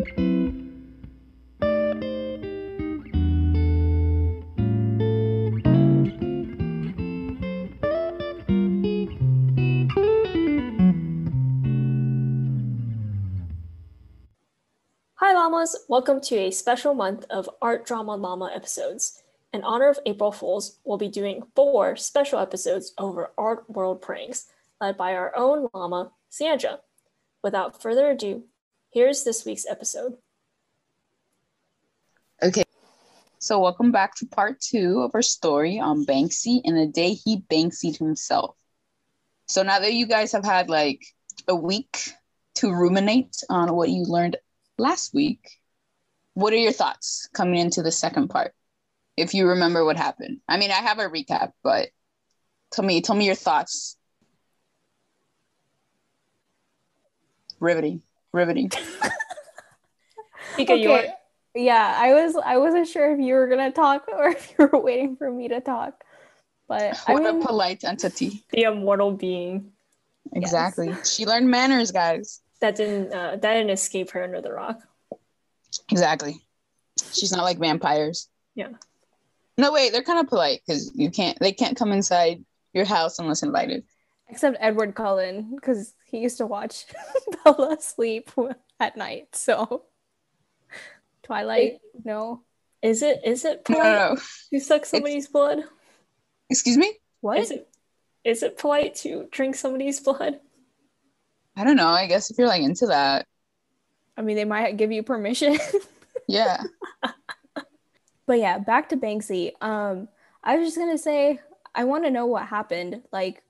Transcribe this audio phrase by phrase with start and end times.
[0.00, 0.06] Hi,
[15.34, 15.76] Llamas!
[15.88, 19.22] Welcome to a special month of Art Drama Llama episodes.
[19.52, 24.46] In honor of April Fools, we'll be doing four special episodes over Art World pranks,
[24.80, 26.80] led by our own llama, Sandra.
[27.42, 28.44] Without further ado,
[28.90, 30.14] here's this week's episode.
[32.42, 32.64] Okay,
[33.38, 37.42] so welcome back to part two of our story on Banksy and the day he
[37.50, 38.56] Banksy'd himself.
[39.46, 41.02] So now that you guys have had like
[41.48, 42.12] a week
[42.56, 44.36] to ruminate on what you learned
[44.78, 45.48] last week,
[46.34, 48.54] what are your thoughts coming into the second part?
[49.16, 50.40] If you remember what happened.
[50.48, 51.88] I mean, I have a recap, but
[52.70, 53.96] tell me, tell me your thoughts.
[57.58, 58.00] Riveting,
[58.32, 58.70] riveting.
[60.58, 61.12] Mika, you Okay.
[61.54, 64.80] Yeah, I was I wasn't sure if you were gonna talk or if you were
[64.80, 66.04] waiting for me to talk.
[66.68, 68.44] But I What mean, a polite entity.
[68.50, 69.72] the immortal being
[70.32, 70.94] Exactly.
[71.04, 72.40] She learned manners, guys.
[72.60, 74.80] that didn't uh, that didn't escape her under the rock.
[75.90, 76.40] Exactly.
[77.12, 78.28] She's not like vampires.
[78.54, 78.68] Yeah.
[79.58, 81.36] No, wait, they're kind of polite because you can't.
[81.40, 83.84] They can't come inside your house unless invited.
[84.30, 86.86] Except Edward Cullen, because he used to watch
[87.44, 88.30] Bella sleep
[88.78, 89.34] at night.
[89.34, 89.84] So
[91.22, 92.42] Twilight, no.
[92.82, 94.20] Is it is it No, polite no, no.
[94.52, 95.64] to suck somebody's blood?
[96.48, 96.94] Excuse me.
[97.20, 97.38] What?
[97.38, 97.68] Is it
[98.24, 100.40] is it polite to drink somebody's blood?
[101.56, 101.88] I don't know.
[101.88, 103.26] I guess if you're like into that,
[104.16, 105.58] I mean, they might give you permission.
[106.28, 106.62] yeah.
[108.26, 109.52] but yeah, back to Banksy.
[109.60, 110.08] Um,
[110.42, 111.40] I was just gonna say
[111.74, 113.02] I want to know what happened.
[113.12, 113.42] Like,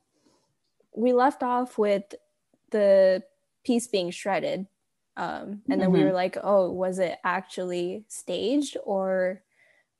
[0.94, 2.14] we left off with
[2.70, 3.22] the
[3.64, 4.66] piece being shredded,
[5.16, 6.04] um, and then we Mhm.
[6.04, 9.42] were like, "Oh, was it actually staged, or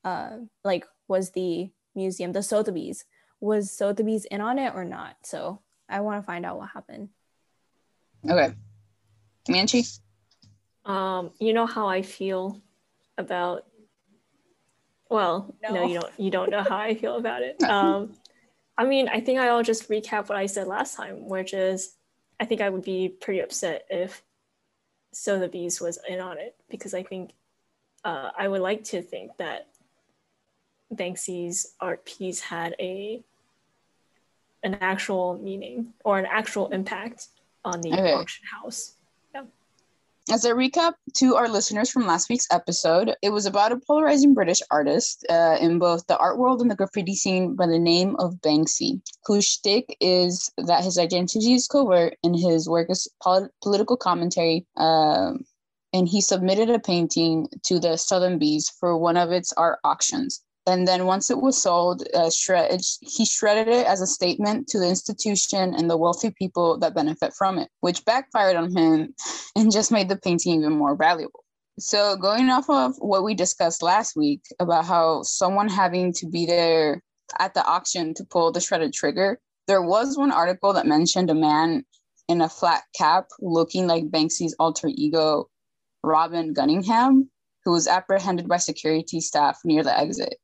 [0.05, 3.05] uh, like was the museum the Sotheby's
[3.41, 7.11] was Sotheby's in on it or not?" So I want to find out what happened.
[8.29, 8.55] Okay.
[9.46, 9.84] Comanche.
[10.84, 12.61] Um, you know how I feel
[13.18, 13.67] about
[15.11, 15.74] well, no.
[15.74, 15.83] No.
[15.83, 17.56] you don't you don't know how I feel about it.
[17.68, 18.14] Um
[18.80, 21.96] I mean, I think I'll just recap what I said last time, which is
[22.41, 24.23] I think I would be pretty upset if
[25.13, 27.33] Sotheby's was in on it because I think
[28.07, 29.68] uh, I would like to think that
[30.95, 33.23] Banksy's art piece had a
[34.63, 37.29] an actual meaning or an actual impact
[37.62, 38.14] on the Okay.
[38.14, 38.95] auction house.
[40.29, 44.35] As a recap to our listeners from last week's episode, it was about a polarizing
[44.35, 48.17] British artist uh, in both the art world and the graffiti scene by the name
[48.17, 53.48] of Banksy, whose shtick is that his identity is covert and his work is pol-
[53.63, 54.67] political commentary.
[54.77, 55.45] Um,
[55.92, 60.45] and he submitted a painting to the Sotheby's for one of its art auctions.
[60.67, 64.79] And then once it was sold, uh, shred- he shredded it as a statement to
[64.79, 69.15] the institution and the wealthy people that benefit from it, which backfired on him
[69.57, 71.45] and just made the painting even more valuable.
[71.79, 76.45] So, going off of what we discussed last week about how someone having to be
[76.45, 77.03] there
[77.39, 81.35] at the auction to pull the shredded trigger, there was one article that mentioned a
[81.35, 81.87] man
[82.29, 85.48] in a flat cap looking like Banksy's alter ego,
[86.05, 87.29] Robin Gunningham,
[87.65, 90.37] who was apprehended by security staff near the exit.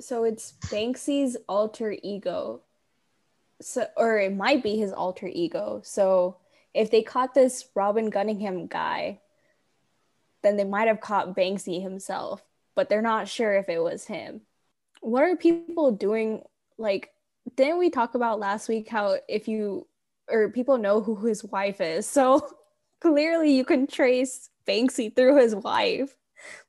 [0.00, 2.62] So it's Banksy's alter ego.
[3.60, 5.80] So or it might be his alter ego.
[5.84, 6.36] So
[6.74, 9.20] if they caught this Robin Gunningham guy,
[10.42, 14.42] then they might have caught Banksy himself, but they're not sure if it was him.
[15.00, 16.42] What are people doing
[16.78, 17.10] like
[17.54, 19.86] didn't we talk about last week how if you
[20.28, 22.06] or people know who his wife is.
[22.06, 22.48] So
[23.00, 26.16] clearly you can trace Banksy through his wife.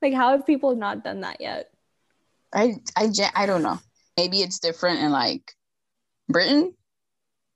[0.01, 1.71] Like how have people not done that yet?
[2.57, 3.79] I, I, I don't know.
[4.17, 5.53] Maybe it's different in like
[6.27, 6.73] Britain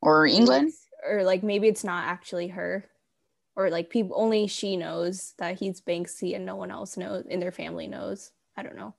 [0.01, 0.71] or England.
[1.09, 2.85] or like maybe it's not actually her
[3.55, 7.39] or like people only she knows that he's banksy and no one else knows in
[7.39, 8.93] their family knows i don't know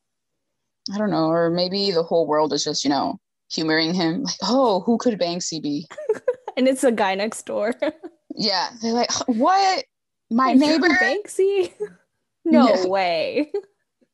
[0.92, 4.24] I don't know, or maybe the whole world is just, you know, humoring him.
[4.24, 5.86] Like, oh, who could Banksy be?
[6.56, 7.74] and it's a guy next door
[8.34, 9.84] Yeah, they're like, what?
[10.30, 10.88] My neighbor?
[10.88, 11.72] banksy
[12.44, 12.86] no Yeah.
[12.86, 13.52] way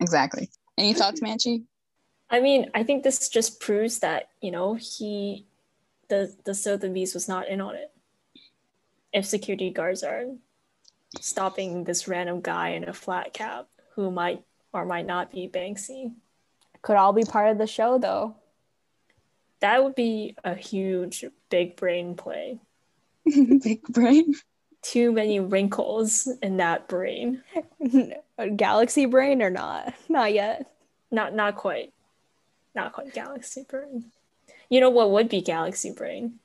[0.00, 0.50] Exactly.
[0.76, 1.64] Any thoughts, Manchi?
[2.30, 5.46] I mean, I think this just proves that, you know, he
[6.08, 7.90] the the Sotheby's was not in on it.
[9.12, 10.24] If security guards are
[11.20, 14.42] stopping this random guy in a flat cap who might
[14.72, 16.12] or might not be Banksy,
[16.82, 18.36] could all be part of the show though
[19.60, 22.60] that would be a huge big brain play.
[23.24, 24.34] Big brain.
[24.80, 27.42] too many wrinkles in that brain.
[28.56, 29.92] Galaxy brain or not?
[30.08, 30.70] Not yet.
[31.10, 31.92] Not not quite.
[32.74, 34.12] Not quite galaxy brain.
[34.68, 36.38] You know what would be galaxy brain?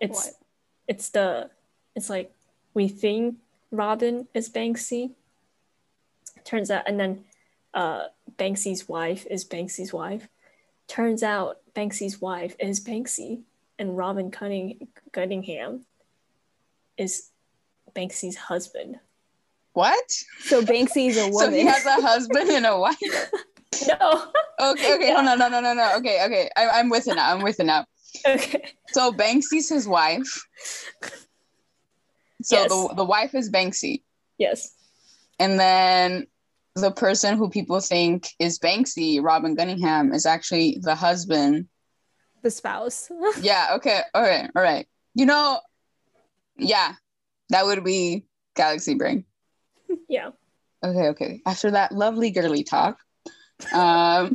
[0.00, 0.34] It's What?
[0.86, 1.50] it's the
[1.94, 2.32] it's like
[2.74, 3.36] we think
[3.70, 5.10] Robin is Banksy.
[6.44, 7.24] Turns out and then
[7.74, 8.04] uh
[8.36, 10.28] Banksy's wife is Banksy's wife.
[10.86, 13.42] Turns out Banksy's wife is Banksy
[13.78, 15.84] and Robin Cunning Cunningham
[16.96, 17.30] is
[17.94, 18.98] Banksy's husband.
[19.72, 20.10] What?
[20.40, 21.32] So Banksy's a woman.
[21.38, 22.96] So he has a husband and a wife.
[23.88, 24.26] No.
[24.60, 25.96] Okay, okay, hold on, no, no, no, no.
[25.98, 27.32] Okay, okay, I, I'm with it now.
[27.34, 27.84] I'm with it now.
[28.26, 28.72] okay.
[28.88, 30.26] So Banksy's his wife.
[32.42, 32.68] So Yes.
[32.70, 34.02] the the wife is Banksy,
[34.38, 34.72] Yes.
[35.38, 36.26] and then
[36.74, 41.68] the person who people think is Banksy, Robin Gunningham, is actually the husband.
[42.42, 43.10] the spouse.
[43.42, 43.74] Yeah.
[43.76, 44.00] Okay.
[44.14, 44.48] All right.
[44.54, 44.86] All right.
[45.14, 45.58] You know,
[46.56, 46.94] yeah,
[47.50, 48.24] that would be
[48.56, 49.24] Galaxy Brain.
[50.08, 50.30] Yeah.
[50.84, 51.08] Okay.
[51.08, 51.42] Okay.
[51.44, 52.98] After that lovely girly talk,
[53.72, 54.34] um,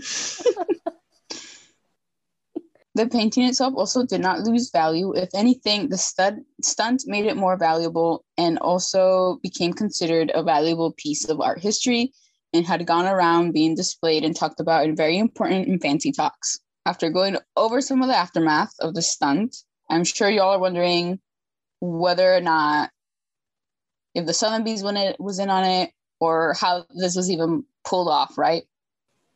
[2.96, 5.14] the painting itself also did not lose value.
[5.16, 10.94] If anything, the stud stunt made it more valuable and also became considered a valuable
[10.94, 12.14] piece of art history
[12.54, 16.60] and had gone around being displayed and talked about in very important and fancy talks.
[16.86, 19.56] After going over some of the aftermath of the stunt,
[19.90, 21.20] I'm sure y'all are wondering
[21.80, 22.92] whether or not
[24.14, 28.08] if the Sotheby's when it was in on it or how this was even pulled
[28.08, 28.64] off, right?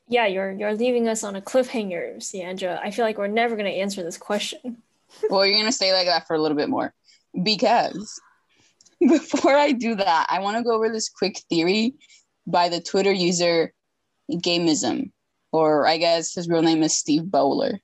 [0.08, 2.80] Yeah, you're you're leaving us on a cliffhanger, Siandra.
[2.82, 4.78] I feel like we're never gonna answer this question.
[5.30, 6.94] well, you're gonna stay like that for a little bit more
[7.44, 8.20] because
[9.00, 11.96] before I do that, I want to go over this quick theory
[12.46, 13.74] by the Twitter user
[14.32, 15.12] Gameism,
[15.52, 17.80] or I guess his real name is Steve Bowler,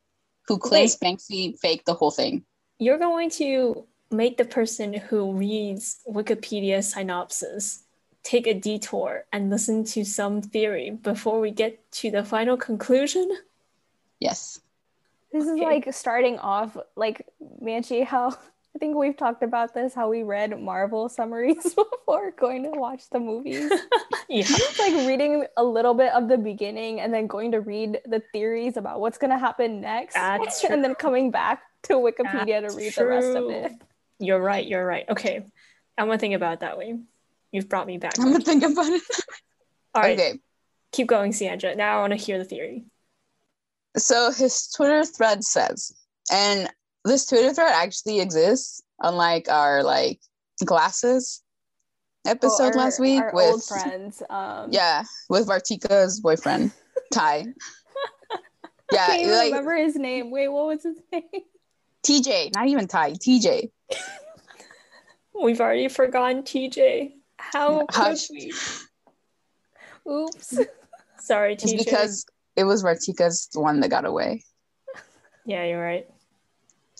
[0.47, 2.45] who claims Banksy faked the whole thing.
[2.79, 7.83] You're going to make the person who reads Wikipedia synopsis
[8.23, 13.29] take a detour and listen to some theory before we get to the final conclusion.
[14.19, 14.59] Yes.
[15.31, 17.25] This is like starting off like
[17.61, 18.37] Manchi, how
[18.75, 23.09] I think we've talked about this, how we read Marvel summaries before going to watch
[23.09, 23.71] the movies.
[24.29, 24.45] Yeah.
[24.49, 28.23] It's like reading a little bit of the beginning and then going to read the
[28.31, 30.15] theories about what's gonna happen next.
[30.15, 33.73] That's and then coming back to Wikipedia to That's read the rest of it.
[34.17, 35.07] You're right, you're right.
[35.07, 35.45] Okay.
[35.97, 36.97] I'm gonna think about it that way.
[37.53, 38.19] You've brought me back.
[38.19, 39.01] I'm gonna think about it.
[39.95, 40.39] All right, Okay.
[40.91, 41.75] keep going, Siandra.
[41.77, 42.83] Now I want to hear the theory.
[43.95, 45.93] So his Twitter thread says,
[46.31, 46.67] and
[47.05, 50.19] this Twitter thread actually exists, unlike our like
[50.65, 51.43] glasses
[52.25, 54.23] episode Oh, our- last week our with old friends.
[54.29, 56.71] Um yeah, with Vartika's boyfriend,
[57.13, 57.45] Ty.
[58.91, 60.29] Yeah, I can't like remember his name.
[60.29, 61.23] Wait, what was his name?
[62.03, 63.71] TJ, not even Ty, TJ.
[65.41, 67.13] We've already forgotten TJ.
[67.53, 68.53] How could we?
[70.11, 70.59] Oops.
[71.19, 71.77] Sorry, It's TJ.
[71.77, 74.43] because it was Vartika's the one that got away.
[75.45, 76.07] yeah, you're right.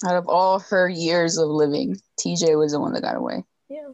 [0.05, 3.43] Out of all her years of living, TJ was the one that got away.
[3.69, 3.89] Yeah.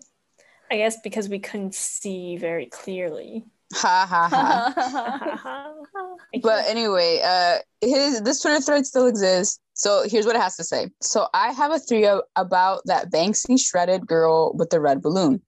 [0.71, 3.45] I guess because we couldn't see very clearly.
[3.73, 5.73] Ha ha ha.
[6.35, 9.59] I but can't- anyway, uh, his this Twitter thread still exists.
[9.73, 10.89] So here's what it has to say.
[11.01, 15.41] So I have a theory about that Banksy shredded girl with the red balloon.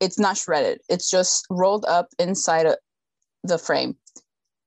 [0.00, 0.80] It's not shredded.
[0.88, 2.76] It's just rolled up inside a,
[3.44, 3.96] the frame.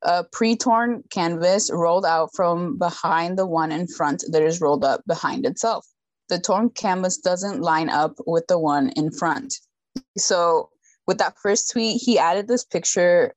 [0.04, 5.02] A pre-torn canvas rolled out from behind the one in front that is rolled up
[5.08, 5.86] behind itself.
[6.30, 9.54] The torn canvas doesn't line up with the one in front.
[10.18, 10.70] So
[11.08, 13.34] with that first tweet, he added this picture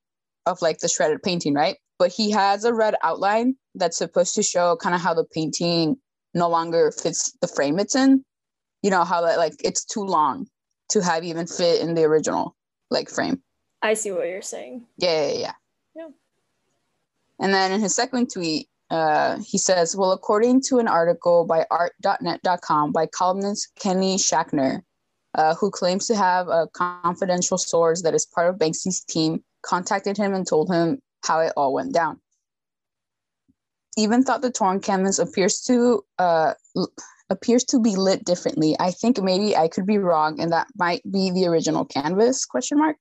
[0.47, 1.77] of like the shredded painting, right?
[1.99, 5.97] But he has a red outline that's supposed to show kind of how the painting
[6.35, 8.25] no longer fits the frame it's in.
[8.83, 10.47] You know, how that like it's too long
[10.91, 12.57] to have even fit in the original
[12.91, 13.43] like frame.
[13.83, 14.87] I see what you're saying.
[14.97, 15.53] Yeah, yeah, yeah.
[15.97, 16.09] Yeah.
[17.41, 21.67] And then in his second tweet, uh, he says, Well, according to an article by
[21.71, 24.83] artnet.com by columnist Kenny Schachter,
[25.35, 30.17] uh, who claims to have a confidential source that is part of Banksy's team, contacted
[30.17, 32.21] him and told him how it all went down.
[33.97, 36.55] Even thought the torn canvas appears to uh,
[37.31, 38.77] appears to be lit differently.
[38.79, 42.45] I think maybe I could be wrong, and that might be the original canvas?
[42.45, 42.97] Question mark.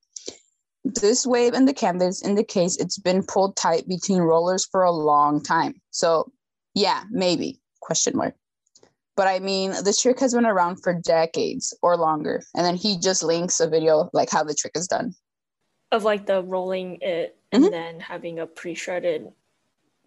[0.86, 5.42] This wave in the canvas indicates it's been pulled tight between rollers for a long
[5.42, 5.76] time.
[5.92, 6.32] So,
[6.74, 7.62] yeah, maybe?
[7.82, 8.36] Question mark.
[9.16, 12.42] But I mean, this trick has been around for decades or longer.
[12.56, 15.14] And then he just links a video like how the trick is done.
[15.92, 17.72] Of like the rolling it and Mhm.
[17.72, 19.32] then having a pre-shredded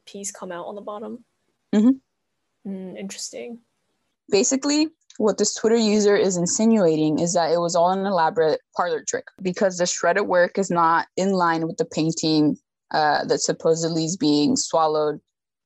[0.06, 1.25] piece come out on the bottom.
[1.73, 2.00] Mhm.
[2.66, 3.61] Mm, interesting.
[4.30, 9.02] Basically, what this Twitter user is insinuating is that it was all an elaborate parlor
[9.02, 12.56] trick because the shredded work is not in line with the painting
[12.90, 15.21] uh, that supposedly is being swallowed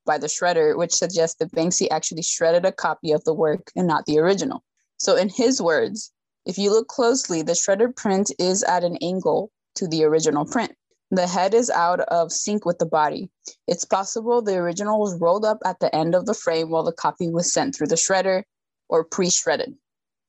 [0.07, 3.87] by the shredder, which suggests that Banksy actually shredded a copy of the work and
[3.87, 4.62] not the original.
[4.99, 6.12] So, in his words,
[6.47, 10.75] if you look closely, the shredded print is at an angle to the original print.
[11.11, 13.31] The head is out of sync with the body.
[13.67, 16.93] It's possible the original was rolled up at the end of the frame while the
[16.93, 18.45] copy was sent through the shredder
[18.88, 19.75] or pre shredded.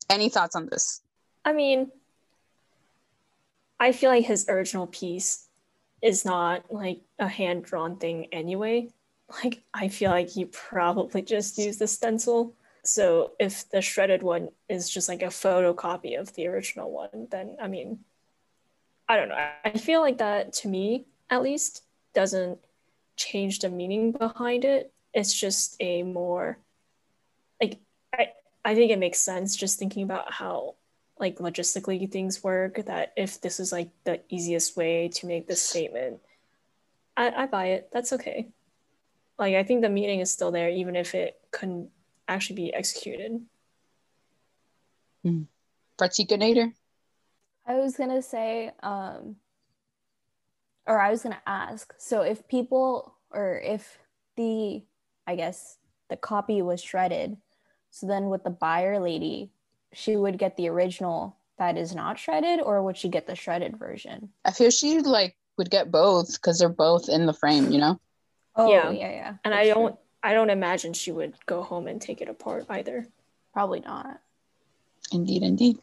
[0.09, 1.01] Any thoughts on this?
[1.45, 1.91] I mean,
[3.79, 5.47] I feel like his original piece
[6.01, 8.89] is not like a hand drawn thing anyway.
[9.43, 12.53] Like, I feel like he probably just used the stencil.
[12.83, 17.55] So if the shredded one is just like a photocopy of the original one, then
[17.61, 18.00] I mean,
[19.11, 19.49] I don't know.
[19.65, 22.59] I feel like that to me, at least, doesn't
[23.17, 24.93] change the meaning behind it.
[25.13, 26.57] It's just a more
[27.61, 27.79] like
[28.13, 28.29] I
[28.63, 30.75] I think it makes sense just thinking about how
[31.19, 35.61] like logistically things work that if this is like the easiest way to make this
[35.61, 36.21] statement,
[37.17, 37.89] I, I buy it.
[37.91, 38.47] That's okay.
[39.37, 41.89] Like I think the meaning is still there even if it couldn't
[42.29, 43.41] actually be executed.
[45.25, 45.47] Mm.
[45.99, 46.71] Nader?
[47.65, 49.35] I was gonna say, um,
[50.85, 51.93] or I was gonna ask.
[51.97, 53.99] So if people, or if
[54.35, 54.83] the,
[55.27, 55.77] I guess
[56.09, 57.37] the copy was shredded,
[57.91, 59.51] so then with the buyer lady,
[59.93, 63.77] she would get the original that is not shredded, or would she get the shredded
[63.77, 64.29] version?
[64.43, 67.99] I feel she like would get both because they're both in the frame, you know.
[68.55, 69.33] Oh yeah, yeah, yeah.
[69.43, 69.97] And I don't, true.
[70.23, 73.05] I don't imagine she would go home and take it apart either.
[73.53, 74.19] Probably not.
[75.11, 75.77] Indeed, indeed.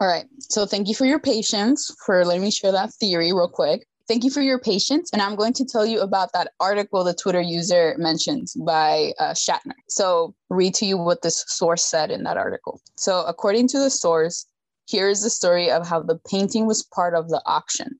[0.00, 0.26] All right.
[0.40, 3.86] So thank you for your patience for letting me share that theory real quick.
[4.08, 5.08] Thank you for your patience.
[5.12, 9.32] And I'm going to tell you about that article the Twitter user mentioned by uh,
[9.32, 9.78] Shatner.
[9.88, 12.80] So, read to you what this source said in that article.
[12.96, 14.46] So, according to the source,
[14.86, 17.98] here is the story of how the painting was part of the auction.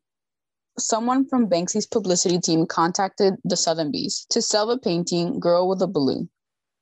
[0.79, 5.87] Someone from Banksy's publicity team contacted the Sotheby's to sell the painting Girl with a
[5.87, 6.29] Balloon.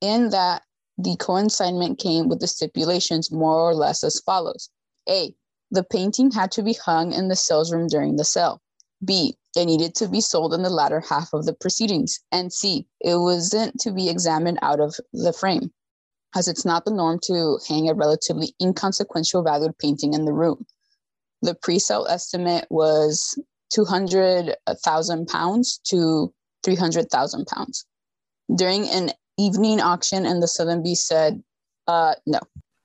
[0.01, 0.63] In that,
[0.99, 4.69] the consignment came with the stipulations more or less as follows
[5.09, 5.35] a.
[5.71, 8.61] The painting had to be hung in the sales room during the sale.
[9.05, 9.37] B.
[9.57, 12.21] It needed to be sold in the latter half of the proceedings.
[12.31, 12.87] And C.
[13.01, 15.73] It wasn't to be examined out of the frame,
[16.35, 20.67] as it's not the norm to hang a relatively inconsequential valued painting in the room.
[21.43, 23.39] The pre sale estimate was
[23.71, 26.33] 200,000 pounds to
[26.65, 27.85] 300,000 pounds.
[28.55, 31.43] During an evening auction, and the Sotheby's said,
[31.89, 32.41] uh, no,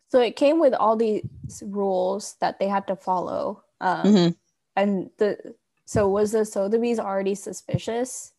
[0.09, 1.23] so it came with all these
[1.61, 3.63] rules that they had to follow.
[3.81, 4.29] Um, mm-hmm.
[4.75, 8.33] And the so was the Sotheby's already suspicious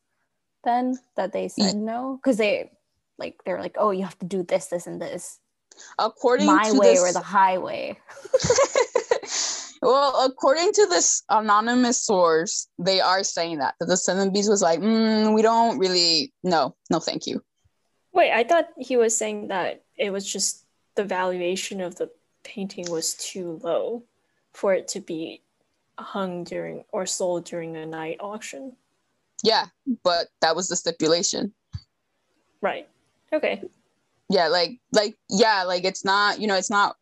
[0.65, 2.19] then that they said no?
[2.23, 2.71] Because they
[3.19, 5.39] like they're like, oh, you have to do this, this, and this.
[5.99, 7.01] According my to way this...
[7.01, 7.99] or the highway.
[9.83, 14.81] well, according to this anonymous source, they are saying that that the Sotheby's was like,
[14.81, 17.43] mm, we don't really no, no, thank you.
[18.13, 20.65] Wait, I thought he was saying that it was just
[20.99, 22.11] the valuation of the
[22.43, 24.03] painting was too low
[24.53, 25.41] for it to be
[25.97, 28.73] hung during or sold during a night auction.
[29.45, 29.67] Yeah,
[30.03, 31.55] but that was the stipulation.
[32.61, 32.89] Right.
[33.33, 33.63] Okay.
[34.29, 36.97] Yeah, like like yeah, like it's not, you know, it's not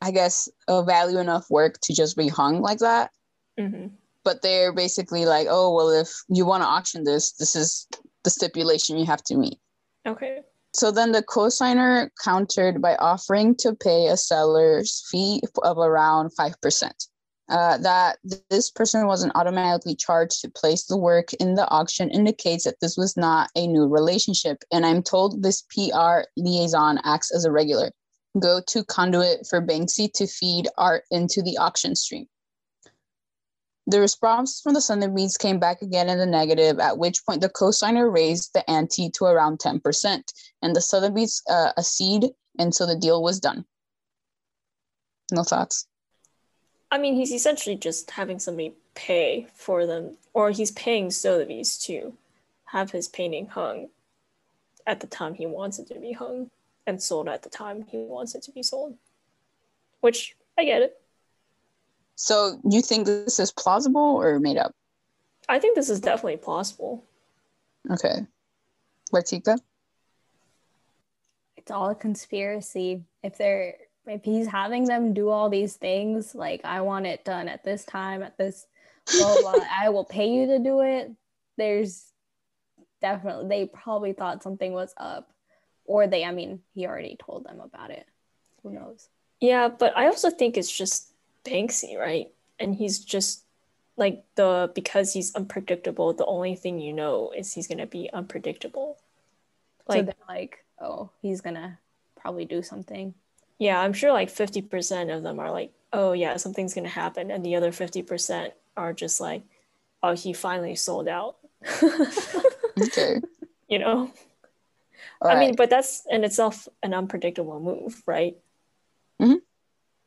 [0.00, 3.10] I guess a value enough work to just be hung like that.
[3.58, 3.88] Mm-hmm.
[4.22, 7.88] But they're basically like, oh well, if you want to auction this, this is
[8.22, 9.58] the stipulation you have to meet.
[10.06, 10.42] Okay.
[10.72, 16.92] So then the cosigner countered by offering to pay a seller's fee of around 5%.
[17.48, 22.62] Uh, that this person wasn't automatically charged to place the work in the auction indicates
[22.62, 24.62] that this was not a new relationship.
[24.70, 27.90] And I'm told this PR liaison acts as a regular
[28.38, 32.26] go to conduit for Banksy to feed art into the auction stream.
[33.90, 37.48] The response from the Sotheby's came back again in the negative, at which point the
[37.48, 40.32] cosigner raised the ante to around 10%,
[40.62, 43.64] and the Sotheby's uh, acceded, and so the deal was done.
[45.32, 45.88] No thoughts?
[46.92, 52.14] I mean, he's essentially just having somebody pay for them, or he's paying Sotheby's to
[52.66, 53.88] have his painting hung
[54.86, 56.48] at the time he wants it to be hung
[56.86, 58.96] and sold at the time he wants it to be sold.
[60.00, 61.00] Which I get it.
[62.20, 64.74] So you think this is plausible or made up?
[65.48, 67.02] I think this is definitely plausible.
[67.90, 68.26] Okay.
[69.10, 69.58] Latika?
[71.56, 73.04] It's all a conspiracy.
[73.22, 77.48] If they're if he's having them do all these things, like I want it done
[77.48, 78.66] at this time, at this
[79.18, 81.10] blah, blah, I will pay you to do it.
[81.56, 82.04] There's
[83.00, 85.32] definitely they probably thought something was up.
[85.86, 88.06] Or they, I mean, he already told them about it.
[88.62, 89.08] who knows?
[89.40, 91.09] Yeah, but I also think it's just
[91.44, 92.28] Banksy, right?
[92.58, 93.44] And he's just
[93.96, 98.98] like the because he's unpredictable, the only thing you know is he's gonna be unpredictable.
[99.90, 101.78] so Like they're like, oh, he's gonna
[102.16, 103.14] probably do something.
[103.58, 107.44] yeah, I'm sure like 50% of them are like, oh yeah, something's gonna happen, and
[107.44, 109.42] the other 50% are just like,
[110.02, 111.36] oh, he finally sold out.
[112.78, 113.20] Okay.
[113.68, 114.12] you know?
[115.22, 115.38] All I right.
[115.38, 118.36] mean, but that's in itself an unpredictable move, right?
[119.20, 119.34] Mm-hmm.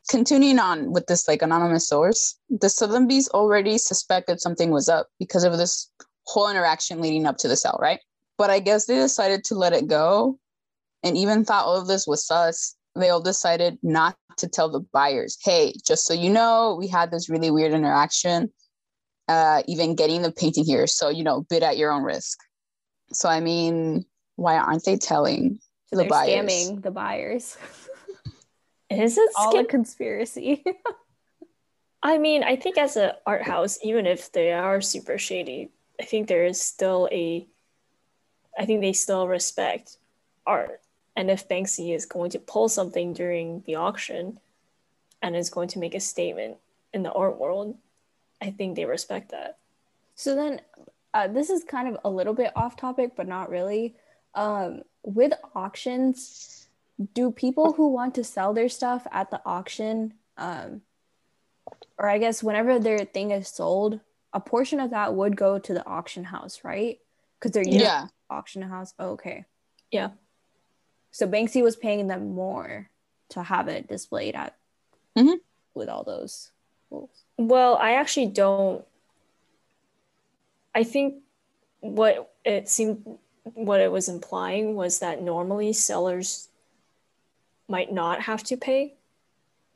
[0.10, 5.44] Continuing on with this like anonymous source, the Sotheby's already suspected something was up because
[5.44, 5.90] of this
[6.26, 8.00] whole interaction leading up to the sale, right?
[8.38, 10.40] But I guess they decided to let it go
[11.04, 12.76] and even thought all of this was sus.
[12.96, 17.12] They all decided not to tell the buyers, hey, just so you know, we had
[17.12, 18.52] this really weird interaction,
[19.28, 20.88] uh, even getting the painting here.
[20.88, 22.38] So, you know, bid at your own risk.
[23.12, 24.06] So, I mean,
[24.36, 26.30] why aren't they telling So the they're buyers?
[26.30, 27.58] scamming the buyers.
[29.00, 30.64] Is it All a conspiracy.
[32.04, 36.04] I mean, I think as an art house, even if they are super shady, I
[36.04, 37.48] think there is still a,
[38.58, 39.98] I think they still respect
[40.46, 40.82] art.
[41.16, 44.40] And if Banksy is going to pull something during the auction
[45.22, 46.58] and is going to make a statement
[46.94, 47.78] in the art world,
[48.42, 49.58] I think they respect that.
[50.16, 50.62] So then,
[51.14, 53.96] uh, this is kind of a little bit off topic, but not really.
[54.36, 56.62] Um, with auctions,
[57.14, 60.82] do people who want to sell their stuff at the auction, um,
[61.98, 64.00] or I guess whenever their thing is sold,
[64.34, 67.00] a portion of that would go to the auction house, right?
[67.40, 68.08] Because they're Yeah.
[68.30, 68.94] auction house.
[68.98, 69.46] Oh, okay.
[69.92, 70.12] Yeah.
[71.12, 72.90] So Banksy was paying them more
[73.30, 74.56] to have it displayed at
[75.16, 75.40] Mhm.
[75.74, 76.52] with all those
[76.90, 77.26] rules.
[77.38, 78.86] Well, I actually don't.
[80.76, 81.24] I think
[81.80, 83.20] what it seemed,
[83.54, 86.50] what it was implying was that normally sellers
[87.67, 88.96] might not have to pay,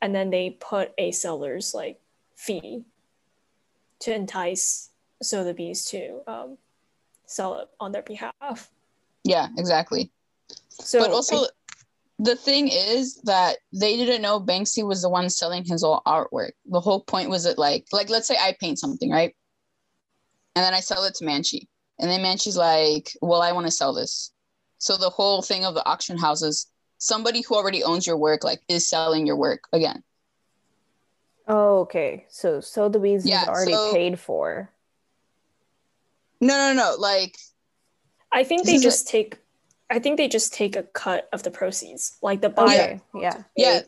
[0.02, 2.00] and then they put a seller's like
[2.36, 2.86] fee
[4.00, 4.90] to entice
[5.22, 6.58] Sotheby's to um,
[7.26, 8.70] sell it on their behalf.
[9.24, 10.12] Yeah, exactly.
[10.70, 11.46] So, but also
[12.20, 16.52] the thing is that they didn't know banksy was the one selling his old artwork
[16.66, 19.36] the whole point was that like like let's say i paint something right
[20.56, 21.68] and then i sell it to manchi
[22.00, 24.32] and then manchi's like well i want to sell this
[24.80, 26.68] so the whole thing of the auction houses
[26.98, 30.04] somebody who already owns your work like is selling your work again
[31.50, 32.26] Oh, okay.
[32.30, 34.70] So so Sotheby's Yeah, is already so- paid for.
[36.42, 37.38] no no no like
[38.34, 39.38] I think they is a- just take.
[39.90, 42.18] I think they just take a cut of the proceeds.
[42.22, 43.02] Like the buyer Okay.
[43.16, 43.44] Yeah.
[43.56, 43.82] yeah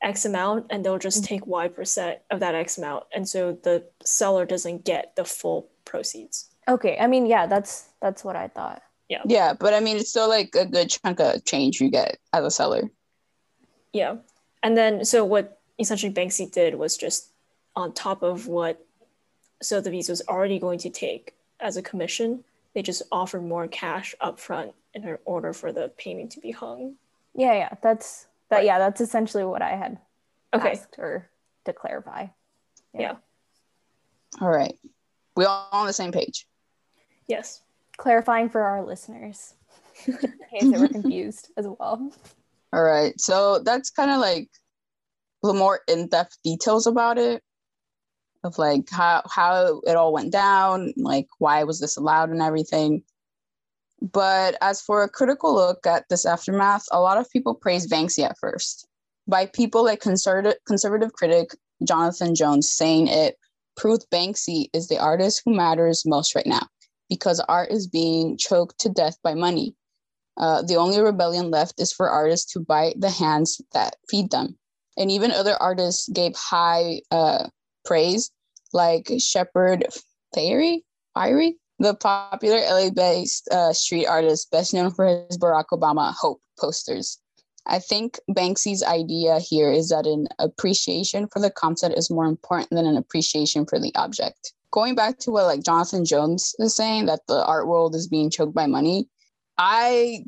[0.00, 3.04] X amount and they'll just take Y percent of that X amount.
[3.12, 6.48] And so the seller doesn't get the full proceeds.
[6.68, 6.96] Okay.
[7.00, 8.82] I mean, yeah, that's that's what I thought.
[9.10, 12.16] Yeah Yeah, but i mean it's still like a good chunk of change you get
[12.32, 12.88] as a seller
[13.92, 14.16] Yeah.
[14.62, 17.32] And then so what essentially Banksy did was just
[17.74, 18.76] on top of what
[19.62, 22.44] Sotheby's was already going to take as a commission,
[22.74, 26.94] they just offered more cash upfront in order for the painting to be hung.
[27.34, 27.72] Yeah, yeah.
[27.82, 28.56] That's that.
[28.58, 28.66] Right.
[28.66, 29.98] Yeah, that's essentially what I had
[30.54, 30.72] Okay.
[30.72, 31.28] asked or
[31.64, 32.26] to clarify.
[32.94, 33.16] Yeah.
[34.40, 34.76] all right
[35.36, 36.46] we all on the same page
[37.26, 37.62] Yes.
[38.00, 39.52] Clarifying for our listeners
[40.06, 40.28] in case
[40.62, 41.02] they were mm-hmm.
[41.02, 42.10] confused as well.
[42.72, 43.12] All right.
[43.20, 44.48] So that's kind of like
[45.42, 47.42] the more in-depth details about it
[48.42, 53.02] of like how how it all went down, like why was this allowed and everything.
[54.00, 58.24] But as for a critical look at this aftermath, a lot of people praise Banksy
[58.24, 58.88] at first.
[59.28, 61.50] By people like conservative conservative critic
[61.84, 63.36] Jonathan Jones saying it
[63.76, 66.66] proved Banksy is the artist who matters most right now
[67.10, 69.74] because art is being choked to death by money.
[70.38, 74.56] Uh, the only rebellion left is for artists to bite the hands that feed them.
[74.96, 77.48] And even other artists gave high uh,
[77.84, 78.30] praise,
[78.72, 79.86] like Shepard
[80.34, 80.84] Fairey,
[81.80, 87.18] the popular LA-based uh, street artist best known for his Barack Obama Hope posters.
[87.66, 92.70] I think Banksy's idea here is that an appreciation for the concept is more important
[92.70, 94.52] than an appreciation for the object.
[94.72, 98.30] Going back to what like Jonathan Jones is saying that the art world is being
[98.30, 99.08] choked by money,
[99.58, 100.24] I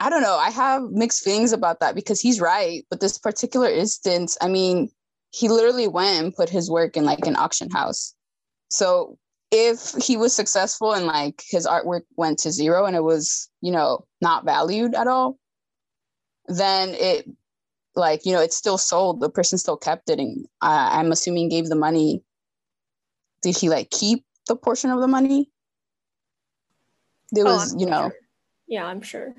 [0.00, 0.36] I don't know.
[0.36, 2.84] I have mixed feelings about that because he's right.
[2.90, 4.90] But this particular instance, I mean,
[5.30, 8.14] he literally went and put his work in like an auction house.
[8.70, 9.18] So
[9.52, 13.70] if he was successful and like his artwork went to zero and it was, you
[13.70, 15.38] know, not valued at all,
[16.48, 17.28] then it
[17.94, 19.20] like, you know, it's still sold.
[19.20, 20.18] The person still kept it.
[20.18, 22.22] And I, I'm assuming gave the money.
[23.42, 25.50] Did he like keep the portion of the money?
[27.32, 28.16] There Oh, was, I'm you know, sure.
[28.68, 29.34] Yeah, I'm sure.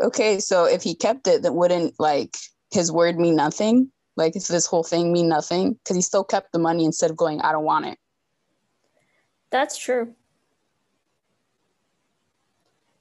[0.00, 2.36] Okay, so if he kept it, then wouldn't like
[2.70, 3.90] his word mean nothing?
[4.16, 5.74] Like if this whole thing mean nothing?
[5.74, 7.98] Because he still kept the money instead of going, I don't want it.
[9.50, 10.14] That's true.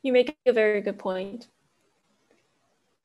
[0.01, 1.47] You make a very good point.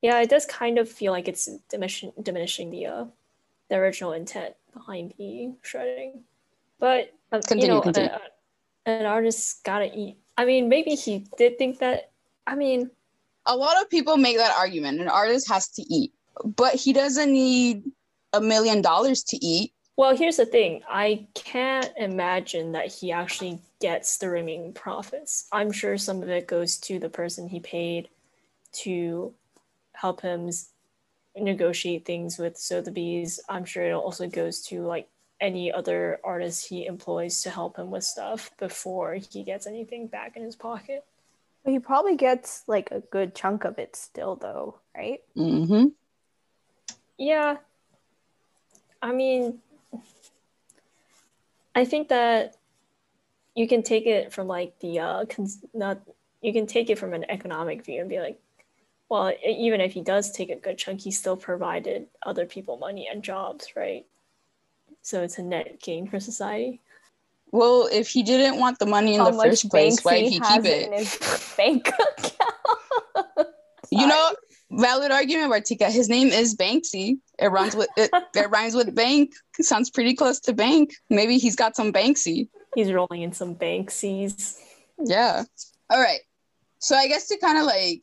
[0.01, 3.05] Yeah, it does kind of feel like it's diminishing, diminishing the uh,
[3.69, 6.25] the original intent behind the shredding.
[6.83, 8.11] But uh, continue, you know, continue.
[8.11, 10.19] A, an artist's gotta eat.
[10.37, 12.11] I mean, maybe he did think that.
[12.45, 12.91] I mean,
[13.47, 15.01] a lot of people make that argument.
[15.01, 16.13] An artist has to eat,
[16.45, 17.85] but he doesn't need
[18.33, 19.73] a million dollars to eat.
[19.97, 20.83] Well, here's the thing.
[20.89, 25.47] I can't imagine that he actually gets the remaining profits.
[25.53, 28.09] I'm sure some of it goes to the person he paid
[28.83, 29.33] to
[29.93, 30.51] help him
[31.37, 33.39] negotiate things with Sotheby's.
[33.49, 35.09] I'm sure it also goes to like
[35.43, 40.37] any other artists he employs to help him with stuff before he gets anything back
[40.37, 41.05] in his pocket.
[41.67, 45.21] He probably gets like a good chunk of it still, though, right?
[45.37, 45.89] Mm-hmm.
[47.19, 47.57] Yeah.
[49.03, 49.59] I mean,
[51.75, 52.57] I think that
[53.55, 56.01] you can take it from like the uh, cons- not
[56.41, 58.41] you can take it from an economic view and be like,
[59.09, 63.09] well, even if he does take a good chunk, he still provided other people money
[63.11, 64.07] and jobs, right?
[65.03, 66.81] So it's a net gain for society.
[67.51, 70.41] Well, if he didn't want the money in How the first place, why did he
[70.41, 70.87] keep it?
[70.87, 73.49] In his bank account.
[73.91, 74.33] you know,
[74.71, 75.91] valid argument, Vartika.
[75.91, 77.19] His name is Banksy.
[77.39, 79.33] It runs with it, it rhymes with bank.
[79.59, 80.95] It sounds pretty close to bank.
[81.11, 82.49] Maybe he's got some Banksy.
[82.75, 84.59] He's rolling in some Banksies.
[84.99, 85.45] Yeah.
[85.91, 86.21] All right.
[86.79, 88.03] So I guess to kind of like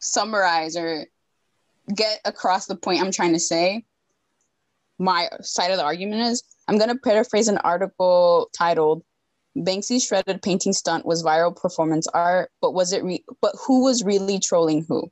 [0.00, 1.06] summarize or
[1.94, 3.84] get across the point I'm trying to say,
[4.98, 9.02] my side of the argument is I'm going to paraphrase an article titled
[9.56, 14.04] Banksy's shredded painting stunt was viral performance art, but was it re- but who was
[14.04, 15.10] really trolling who?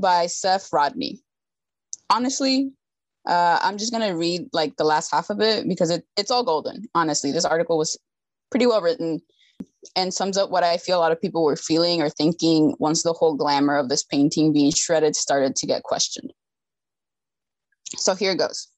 [0.00, 1.20] By Seph Rodney.
[2.10, 2.72] Honestly,
[3.26, 6.44] uh, I'm just gonna read like the last half of it because it, it's all
[6.44, 6.88] golden.
[6.94, 7.98] Honestly, this article was
[8.50, 9.20] pretty well written
[9.96, 13.02] and sums up what I feel a lot of people were feeling or thinking once
[13.02, 16.32] the whole glamour of this painting being shredded started to get questioned.
[17.96, 18.68] So here it goes.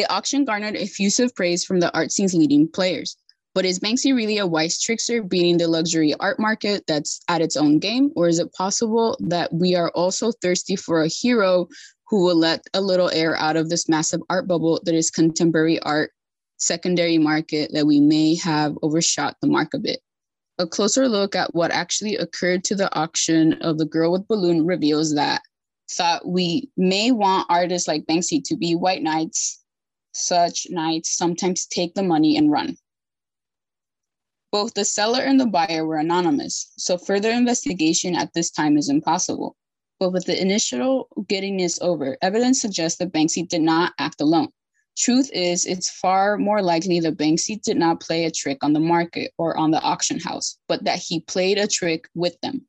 [0.00, 3.18] The auction garnered effusive praise from the art scene's leading players.
[3.54, 7.54] But is Banksy really a wise trickster beating the luxury art market that's at its
[7.54, 8.10] own game?
[8.16, 11.68] Or is it possible that we are also thirsty for a hero
[12.08, 15.78] who will let a little air out of this massive art bubble that is contemporary
[15.80, 16.12] art
[16.56, 20.00] secondary market that we may have overshot the mark a bit?
[20.58, 24.64] A closer look at what actually occurred to the auction of the girl with balloon
[24.64, 25.42] reveals that
[25.90, 29.59] thought we may want artists like Banksy to be white knights
[30.12, 32.76] such knights sometimes take the money and run.
[34.52, 38.88] Both the seller and the buyer were anonymous, so further investigation at this time is
[38.88, 39.56] impossible.
[40.00, 44.48] But with the initial giddiness over, evidence suggests that Banksy did not act alone.
[44.98, 48.80] Truth is, it's far more likely that Banksy did not play a trick on the
[48.80, 52.66] market or on the auction house, but that he played a trick with them.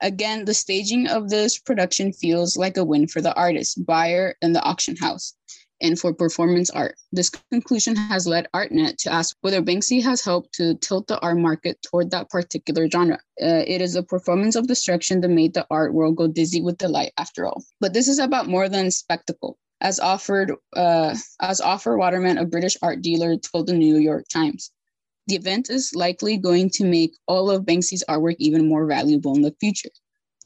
[0.00, 4.54] Again, the staging of this production feels like a win for the artist, buyer, and
[4.54, 5.34] the auction house
[5.84, 6.96] and for performance art.
[7.12, 11.36] This conclusion has led ArtNet to ask whether Banksy has helped to tilt the art
[11.36, 13.18] market toward that particular genre.
[13.40, 16.78] Uh, it is a performance of destruction that made the art world go dizzy with
[16.78, 17.62] delight after all.
[17.80, 19.58] But this is about more than spectacle.
[19.80, 24.70] As offered, uh, as Offer Waterman, a British art dealer, told the New York Times.
[25.26, 29.42] The event is likely going to make all of Banksy's artwork even more valuable in
[29.42, 29.90] the future.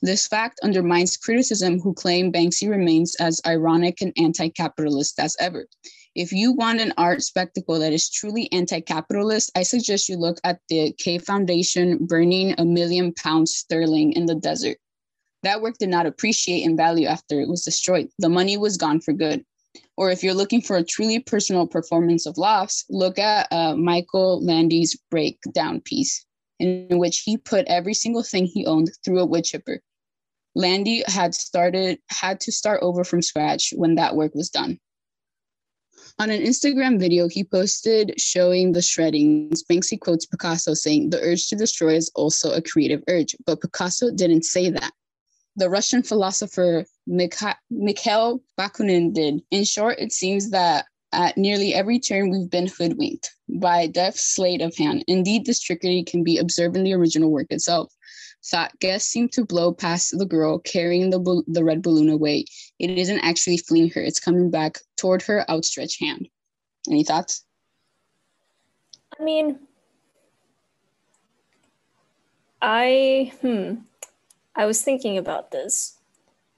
[0.00, 5.66] This fact undermines criticism who claim Banksy remains as ironic and anti capitalist as ever.
[6.14, 10.38] If you want an art spectacle that is truly anti capitalist, I suggest you look
[10.44, 14.78] at the K Foundation burning a million pounds sterling in the desert.
[15.42, 18.08] That work did not appreciate in value after it was destroyed.
[18.20, 19.44] The money was gone for good.
[19.96, 24.44] Or if you're looking for a truly personal performance of loss, look at uh, Michael
[24.44, 26.24] Landy's breakdown piece,
[26.60, 29.80] in which he put every single thing he owned through a wood chipper.
[30.58, 34.76] Landy had started had to start over from scratch when that work was done.
[36.18, 41.46] On an Instagram video he posted showing the shreddings, Banksy quotes Picasso saying, The urge
[41.46, 44.90] to destroy is also a creative urge, but Picasso didn't say that.
[45.54, 49.40] The Russian philosopher Mikhail Bakunin did.
[49.52, 54.18] In short, it seems that at nearly every turn, we've been hoodwinked by a deft
[54.18, 55.04] sleight of hand.
[55.06, 57.94] Indeed, this trickery can be observed in the original work itself
[58.44, 62.44] thought guests seemed to blow past the girl carrying the, the red balloon away.
[62.78, 66.28] It isn't actually fleeing her, it's coming back toward her outstretched hand.
[66.88, 67.44] Any thoughts?
[69.18, 69.58] I mean,
[72.62, 73.74] I, hmm,
[74.54, 75.98] I was thinking about this.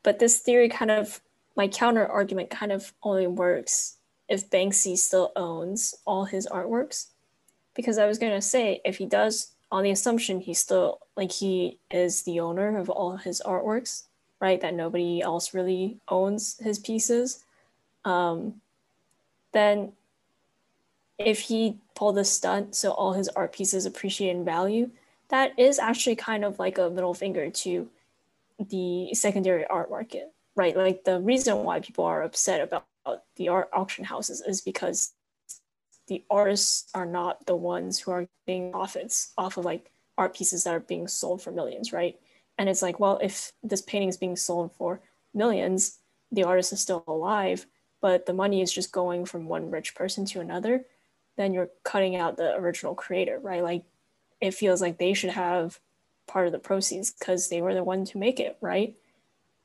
[0.02, 1.20] but this theory kind of
[1.56, 3.96] my counter argument kind of only works
[4.28, 7.08] if Banksy still owns all his artworks.
[7.74, 11.32] Because I was going to say, if he does, on the assumption he's still like
[11.32, 14.04] he is the owner of all his artworks,
[14.40, 14.60] right?
[14.60, 17.44] That nobody else really owns his pieces.
[18.04, 18.60] Um,
[19.52, 19.92] then
[21.18, 24.90] if he pulled a stunt so all his art pieces appreciate in value,
[25.28, 27.88] that is actually kind of like a middle finger to
[28.68, 30.76] the secondary art market, right?
[30.76, 32.84] Like the reason why people are upset about
[33.36, 35.12] the art auction houses is because
[36.10, 40.64] the artists are not the ones who are getting profits off of like art pieces
[40.64, 42.18] that are being sold for millions, right?
[42.58, 45.00] And it's like, well, if this painting is being sold for
[45.32, 45.98] millions,
[46.32, 47.64] the artist is still alive,
[48.02, 50.84] but the money is just going from one rich person to another,
[51.36, 53.62] then you're cutting out the original creator, right?
[53.62, 53.84] Like
[54.40, 55.78] it feels like they should have
[56.26, 58.96] part of the proceeds because they were the one to make it, right?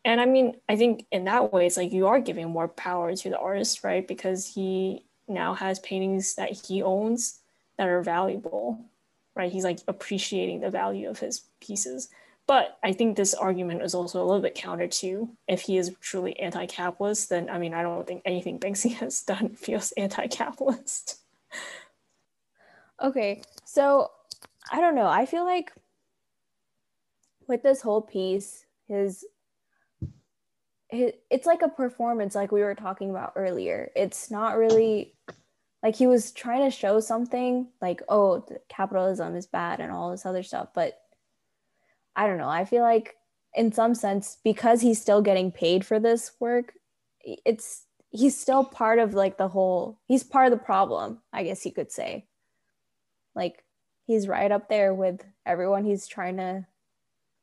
[0.03, 3.15] And I mean, I think in that way, it's like you are giving more power
[3.15, 4.07] to the artist, right?
[4.07, 7.39] Because he now has paintings that he owns
[7.77, 8.79] that are valuable,
[9.35, 9.51] right?
[9.51, 12.09] He's like appreciating the value of his pieces.
[12.47, 15.95] But I think this argument is also a little bit counter to if he is
[15.99, 20.27] truly anti capitalist, then I mean, I don't think anything Banksy has done feels anti
[20.27, 21.19] capitalist.
[23.01, 24.11] Okay, so
[24.71, 25.07] I don't know.
[25.07, 25.71] I feel like
[27.47, 29.25] with this whole piece, his, his
[30.89, 33.91] it's like a performance, like we were talking about earlier.
[33.95, 35.13] It's not really
[35.81, 40.25] like he was trying to show something, like oh, capitalism is bad and all this
[40.25, 40.69] other stuff.
[40.73, 40.99] But
[42.15, 42.49] I don't know.
[42.49, 43.15] I feel like
[43.55, 46.73] in some sense, because he's still getting paid for this work,
[47.21, 49.99] it's he's still part of like the whole.
[50.07, 52.27] He's part of the problem, I guess you could say.
[53.33, 53.63] Like
[54.05, 56.65] he's right up there with everyone he's trying to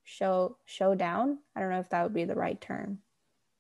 [0.05, 1.39] show show down.
[1.57, 2.99] I don't know if that would be the right term.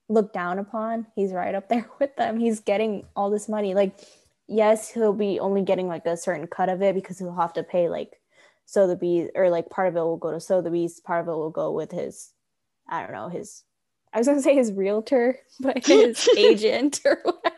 [0.08, 1.06] Look down upon.
[1.14, 2.38] He's right up there with them.
[2.38, 3.74] He's getting all this money.
[3.74, 3.98] Like,
[4.48, 7.62] yes, he'll be only getting like a certain cut of it because he'll have to
[7.62, 8.20] pay like
[8.66, 11.72] Sotheby's or like part of it will go to Sotheby's, part of it will go
[11.72, 12.32] with his,
[12.88, 13.64] I don't know, his
[14.12, 17.56] I was gonna say his realtor, but his agent or whatever.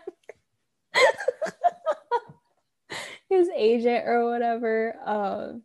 [3.28, 4.96] his agent or whatever.
[5.04, 5.62] Um,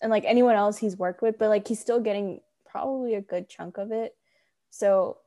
[0.00, 3.48] and like anyone else he's worked with, but like he's still getting probably a good
[3.48, 4.16] chunk of it.
[4.70, 5.18] So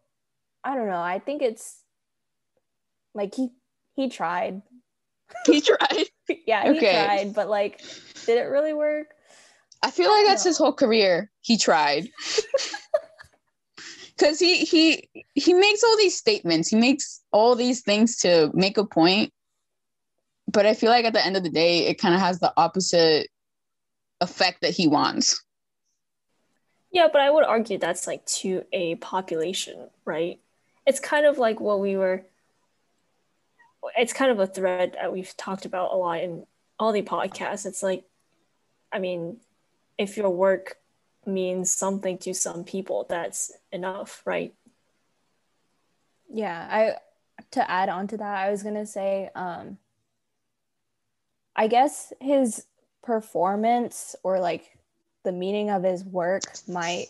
[0.66, 1.02] I don't know.
[1.02, 1.80] I think it's
[3.14, 3.50] like he
[3.96, 4.64] he tried.
[5.46, 6.06] He tried.
[6.48, 6.92] yeah, he okay.
[6.92, 7.82] tried, but like
[8.26, 9.08] did it really work?
[9.82, 11.32] I feel like that's his whole career.
[11.42, 12.10] He tried.
[14.20, 16.70] Cuz he he he makes all these statements.
[16.70, 19.32] He makes all these things to make a point.
[20.48, 22.54] But I feel like at the end of the day it kind of has the
[22.58, 23.30] opposite
[24.22, 25.44] effect that he wants.
[26.92, 30.40] Yeah, but I would argue that's like to a population, right?
[30.86, 32.26] It's kind of like what we were
[33.98, 36.46] it's kind of a thread that we've talked about a lot in
[36.80, 37.66] all the podcasts.
[37.66, 38.04] It's like
[38.92, 39.38] I mean,
[39.98, 40.78] if your work
[41.26, 44.54] means something to some people, that's enough, right?
[46.30, 46.96] Yeah, I
[47.52, 49.78] to add on to that, I was gonna say, um
[51.56, 52.66] I guess his
[53.04, 54.78] performance or like
[55.24, 57.08] the meaning of his work might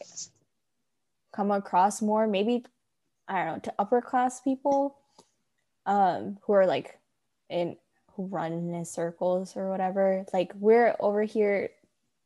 [1.33, 2.63] come across more maybe
[3.27, 4.97] i don't know to upper class people
[5.85, 6.99] um who are like
[7.49, 7.75] in
[8.15, 11.69] who run in circles or whatever like we're over here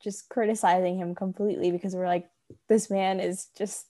[0.02, 2.30] just criticizing him completely because we're like
[2.68, 3.88] this man is just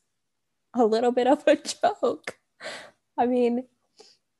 [0.73, 2.37] a little bit of a joke.
[3.17, 3.65] I mean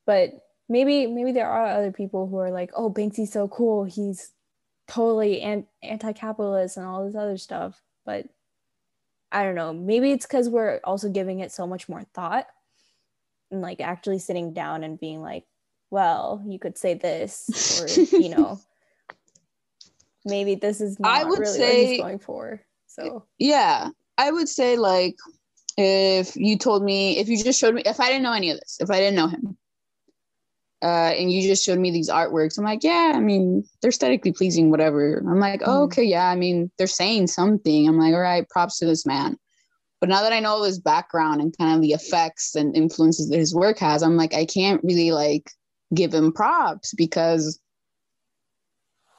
[0.06, 0.30] but
[0.68, 4.32] maybe maybe there are other people who are like oh banksy's so cool he's
[4.88, 8.26] totally an- anti-capitalist and all this other stuff but
[9.30, 12.46] i don't know maybe it's because we're also giving it so much more thought
[13.50, 15.44] and like actually sitting down and being like
[15.90, 18.58] well you could say this or you know
[20.24, 24.30] maybe this is not I would really say, what he's going for so yeah i
[24.30, 25.16] would say like
[25.76, 28.58] if you told me if you just showed me if i didn't know any of
[28.58, 29.56] this if i didn't know him
[30.82, 32.56] uh, and you just showed me these artworks.
[32.56, 35.18] I'm like, yeah, I mean, they're aesthetically pleasing, whatever.
[35.18, 35.84] I'm like, oh, mm.
[35.84, 37.86] okay, yeah, I mean, they're saying something.
[37.86, 39.38] I'm like, all right, props to this man.
[40.00, 43.38] But now that I know his background and kind of the effects and influences that
[43.38, 45.50] his work has, I'm like, I can't really like
[45.94, 47.60] give him props because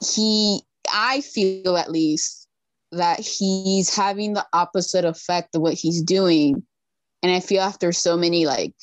[0.04, 2.48] he, I feel at least
[2.90, 6.64] that he's having the opposite effect of what he's doing.
[7.22, 8.74] And I feel after so many like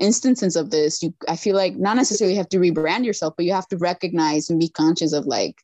[0.00, 3.46] instances of this you i feel like not necessarily you have to rebrand yourself but
[3.46, 5.62] you have to recognize and be conscious of like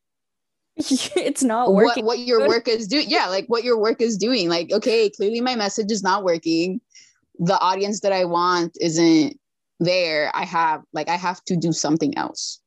[0.77, 4.17] it's not working what, what your work is doing yeah like what your work is
[4.17, 6.81] doing like okay clearly my message is not working
[7.41, 9.41] the audience that I want isn't
[9.81, 12.61] there, I have like I have to do something else.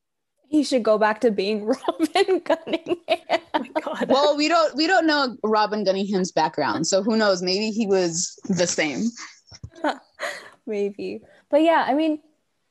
[0.50, 3.39] He should go back to being Robin Gunningham.
[3.54, 4.10] Oh my god.
[4.10, 7.42] Well, we don't we don't know Robin Gunningham's background, so who knows?
[7.42, 9.06] Maybe he was the same.
[10.66, 11.22] Maybe.
[11.50, 12.20] But yeah, I mean,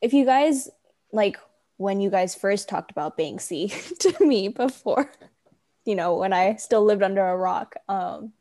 [0.01, 0.68] if you guys
[1.12, 1.38] like
[1.77, 3.71] when you guys first talked about Banksy
[4.17, 5.11] to me before,
[5.85, 8.33] you know, when I still lived under a rock, um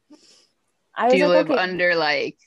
[0.96, 2.38] I was Do you like, live okay, under like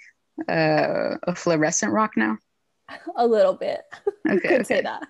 [0.49, 2.37] uh, a fluorescent rock now?
[3.17, 3.81] a little bit.
[4.27, 4.65] Okay, Could okay.
[4.65, 5.03] say that.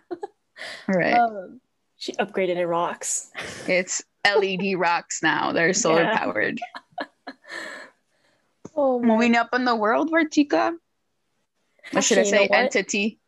[0.89, 1.15] All right.
[1.15, 1.61] Um,
[1.97, 3.31] She upgraded in rocks.
[3.69, 5.53] it's LED rocks now.
[5.53, 6.19] They're solar Yeah.
[6.19, 6.59] powered.
[8.75, 10.73] oh my Moving up in the world, Vartika.
[11.95, 13.19] Or should I Actually, you know say entity?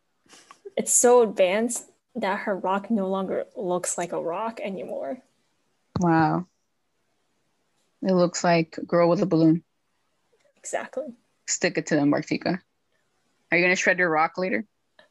[0.77, 1.85] It's so advanced
[2.17, 5.19] that her rock no longer looks like a rock anymore.
[6.01, 6.47] Wow.
[8.03, 9.63] It looks like girl with a balloon.
[10.57, 11.05] Exactly.
[11.47, 12.61] Stick it to them, Vartika.
[13.51, 14.67] Are you gonna shred your rock later?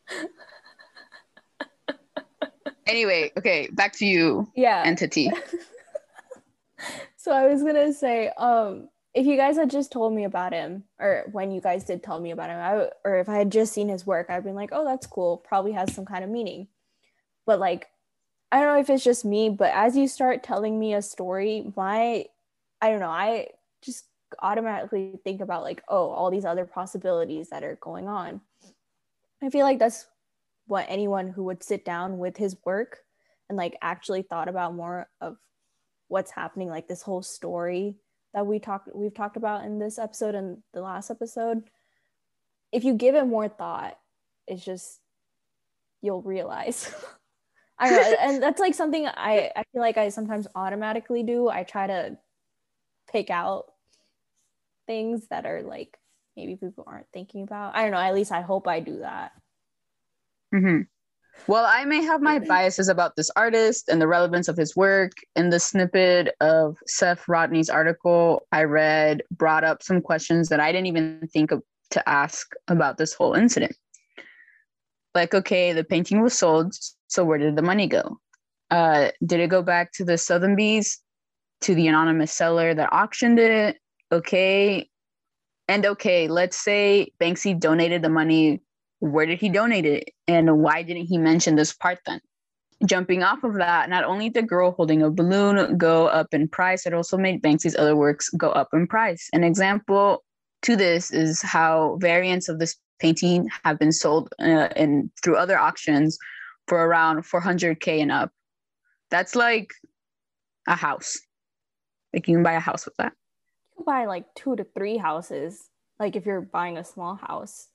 [2.85, 4.83] anyway, okay, back to you, yeah.
[4.85, 5.31] entity.
[7.17, 10.83] So I was gonna say, um, if you guys had just told me about him,
[10.99, 13.51] or when you guys did tell me about him, I w- or if I had
[13.51, 15.37] just seen his work, I'd been like, oh, that's cool.
[15.37, 16.67] Probably has some kind of meaning.
[17.45, 17.88] But like,
[18.51, 21.71] I don't know if it's just me, but as you start telling me a story,
[21.75, 22.25] my,
[22.81, 23.47] I don't know, I
[23.81, 24.05] just
[24.41, 28.41] automatically think about like, oh, all these other possibilities that are going on.
[29.41, 30.08] I feel like that's
[30.67, 32.99] what anyone who would sit down with his work
[33.49, 35.38] and like actually thought about more of
[36.08, 37.95] what's happening like this whole story
[38.34, 41.63] that we talked we've talked about in this episode and the last episode
[42.71, 43.97] if you give it more thought
[44.47, 44.99] it's just
[46.01, 46.93] you'll realize
[47.79, 51.49] i don't know and that's like something i i feel like i sometimes automatically do.
[51.49, 52.17] I try to
[53.11, 53.65] pick out
[54.88, 55.97] things that are like
[56.35, 57.75] maybe people aren't thinking about.
[57.75, 59.31] I don't know at least i hope i do that.
[60.53, 60.81] Hmm
[61.47, 65.11] Well, I may have my biases about this artist and the relevance of his work.
[65.35, 70.71] In the snippet of Seph Rodney's article I read, brought up some questions that I
[70.71, 71.61] didn't even think of
[71.91, 73.75] to ask about this whole incident.
[75.15, 76.75] Like, okay, the painting was sold,
[77.08, 78.19] so where did the money go?
[78.69, 80.99] Uh, did it go back to the Sotheby's,
[81.62, 83.78] to the anonymous seller that auctioned it?
[84.12, 84.89] Okay,
[85.67, 88.62] and okay, let's say Banksy donated the money.
[88.99, 90.10] Where did he donate it?
[90.28, 92.21] And why didn't he mention this part then?
[92.86, 96.47] Jumping off of that not only did the girl holding a balloon go up in
[96.47, 99.30] price it also made banksy's other works go up in price.
[99.32, 100.23] An example
[100.63, 105.60] to this is how variants of this painting have been sold uh, in through other
[105.60, 106.17] auctions
[106.67, 108.31] for around 400k and up
[109.12, 109.73] that's like
[110.67, 111.19] a house
[112.13, 113.13] like you can buy a house with that
[113.71, 117.67] you could buy like two to three houses like if you're buying a small house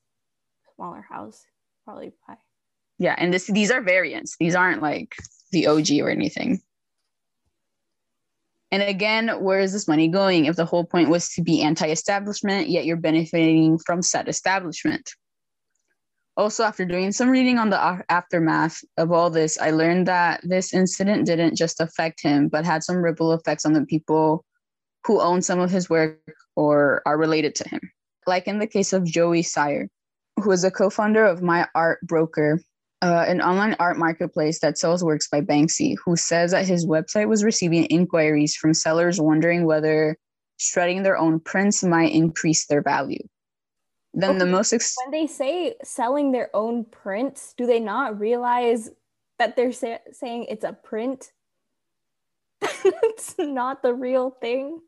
[0.77, 1.45] smaller house
[1.85, 2.37] probably buy
[2.99, 4.37] Yeah, and this these are variants.
[4.39, 5.17] These aren't like
[5.53, 6.61] the OG or anything.
[8.73, 12.69] And again, where is this money going if the whole point was to be anti-establishment,
[12.69, 15.11] yet you're benefiting from said establishment?
[16.37, 20.73] Also, after doing some reading on the aftermath of all this, I learned that this
[20.73, 24.45] incident didn't just affect him, but had some ripple effects on the people
[25.05, 26.19] who own some of his work
[26.55, 27.81] or are related to him.
[28.27, 29.89] Like in the case of Joey Syer,
[30.37, 32.61] who is a co-founder of My Art Broker,
[33.03, 37.29] uh, an online art marketplace that sells works by Banksy, who says that his website
[37.29, 40.17] was receiving inquiries from sellers wondering whether
[40.59, 43.23] shredding their own prints might increase their value.
[44.13, 48.91] Then the most ex- when they say selling their own prints, do they not realize
[49.39, 51.33] that they're sa- saying it's a print?
[52.63, 54.81] it's not the real thing.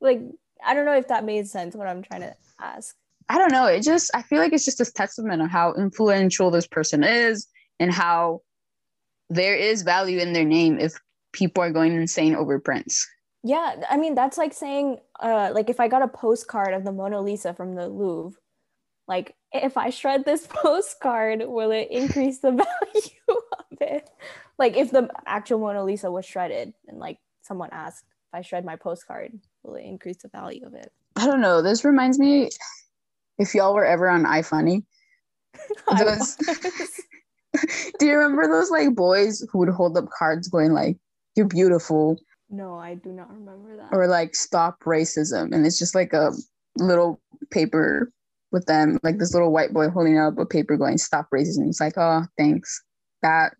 [0.00, 0.22] Like,
[0.64, 1.74] I don't know if that made sense.
[1.74, 2.94] What I'm trying to ask.
[3.28, 3.66] I don't know.
[3.66, 7.46] It just I feel like it's just a testament of how influential this person is
[7.78, 8.42] and how
[9.30, 10.94] there is value in their name if
[11.32, 13.06] people are going insane over prints.
[13.44, 16.92] Yeah, I mean that's like saying, uh, like if I got a postcard of the
[16.92, 18.38] Mona Lisa from the Louvre,
[19.06, 23.40] like if I shred this postcard, will it increase the value
[23.72, 24.10] of it?
[24.58, 28.64] Like if the actual Mona Lisa was shredded, and like someone asked if I shred
[28.64, 30.92] my postcard, will it increase the value of it?
[31.16, 31.62] I don't know.
[31.62, 32.48] This reminds me
[33.38, 34.84] if y'all were ever on iFunny.
[35.98, 36.36] Those-
[37.98, 40.96] Do you remember those like boys who would hold up cards going like
[41.34, 42.18] "You're beautiful"
[42.50, 43.88] no, I do not remember that.
[43.92, 46.32] or like "Stop racism," and it's just like a
[46.76, 47.20] little
[47.50, 48.12] paper
[48.52, 51.80] with them, like this little white boy holding up a paper going "Stop racism." It's
[51.80, 52.82] like, oh, thanks.
[53.22, 53.54] That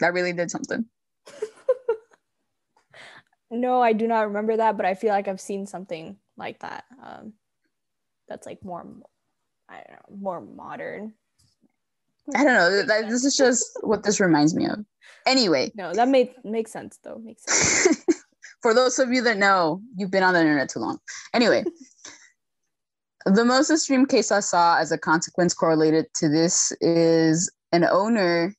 [0.00, 0.84] that really did something.
[3.50, 6.84] no, I do not remember that, but I feel like I've seen something like that.
[7.02, 7.32] Um,
[8.28, 8.86] that's like more
[9.68, 11.12] I don't know, more modern.
[12.34, 12.82] I don't know.
[12.82, 14.84] That, this is just what this reminds me of.
[15.26, 17.20] Anyway, No, that made makes sense though.
[17.22, 18.04] Makes sense.
[18.62, 20.98] for those of you that know, you've been on the internet too long.
[21.34, 21.64] Anyway,
[23.26, 28.54] the most extreme case I saw as a consequence correlated to this is an owner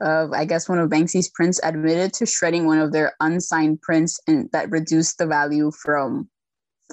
[0.00, 4.18] of, I guess, one of Banksy's prints admitted to shredding one of their unsigned prints
[4.26, 6.28] and that reduced the value from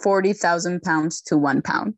[0.03, 1.95] 40,000 pounds to one pound.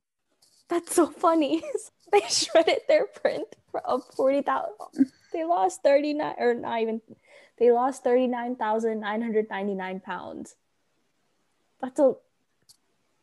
[0.71, 1.61] That's so funny.
[2.13, 5.11] they shredded their print of forty thousand.
[5.33, 7.01] They lost thirty nine, or not even.
[7.59, 10.55] They lost thirty nine thousand nine hundred ninety nine pounds.
[11.81, 12.13] That's a.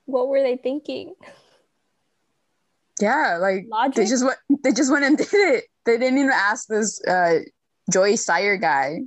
[0.05, 1.15] What were they thinking?
[3.01, 3.95] Yeah, like Logic.
[3.95, 5.65] they just went they just went and did it.
[5.87, 7.39] They didn't even ask this uh
[7.91, 9.01] Joey Syer guy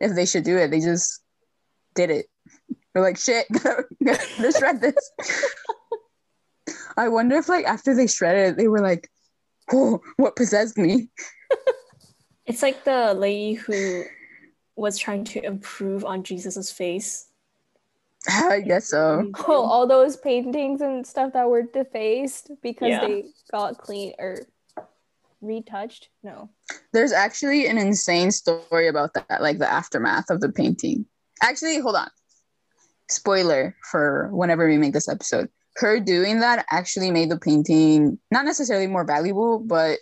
[0.00, 0.72] if they should do it.
[0.72, 1.22] They just
[1.94, 2.26] did it.
[2.92, 3.46] They're like, shit,
[4.00, 5.12] let's shred this.
[6.96, 9.10] I wonder if like after they shredded it, they were like,
[9.72, 11.08] oh, what possessed me?
[12.46, 14.04] It's like the lady who
[14.76, 17.26] was trying to improve on Jesus's face.
[18.28, 19.32] I guess so.
[19.48, 23.00] Oh, all those paintings and stuff that were defaced because Yeah.
[23.00, 24.38] they got clean or
[25.40, 26.08] retouched.
[26.22, 26.50] No.
[26.92, 31.06] There's actually an insane story about that, like the aftermath of the painting.
[31.42, 32.10] Actually, hold on.
[33.10, 35.48] Spoiler for whenever we make this episode.
[35.76, 39.98] Her doing that actually made the painting not necessarily more valuable, but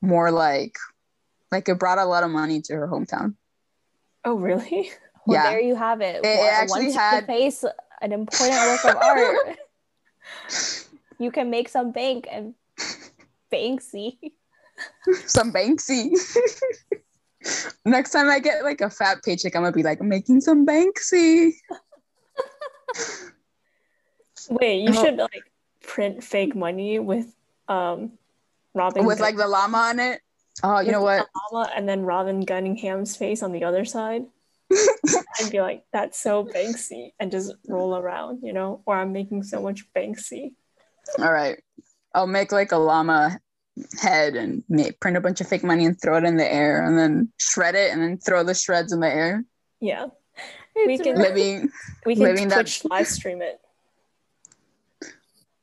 [0.00, 0.76] more like
[1.50, 3.34] like it brought a lot of money to her hometown.
[4.24, 4.90] Oh, really?
[5.24, 5.50] Well, Yeah.
[5.52, 6.16] there you have it.
[6.24, 7.64] It- it actually Once had- you deface
[8.00, 9.56] an important work of art,
[11.20, 12.54] you can make some bank and
[13.52, 14.18] Banksy.
[15.26, 16.10] Some Banksy.
[17.84, 21.52] Next time I get like a fat paycheck, I'm gonna be like, making some Banksy.
[24.50, 25.04] Wait, you Oh.
[25.04, 25.50] should like
[25.82, 27.26] print fake money with
[27.68, 28.12] um
[28.74, 30.20] Robin With like the llama on it.
[30.62, 31.26] Oh, you know what?
[31.52, 34.24] Llama and then Robin Gunningham's face on the other side.
[35.40, 39.42] I'd be like, that's so Banksy, and just roll around, you know, or I'm making
[39.42, 40.52] so much Banksy.
[41.18, 41.62] All right.
[42.14, 43.38] I'll make like a llama
[44.00, 46.84] head and make, print a bunch of fake money and throw it in the air
[46.86, 49.44] and then shred it and then throw the shreds in the air.
[49.80, 50.06] Yeah,
[50.76, 51.70] We It's can- really- Living,
[52.06, 53.60] we can Living that- Twitch live stream it.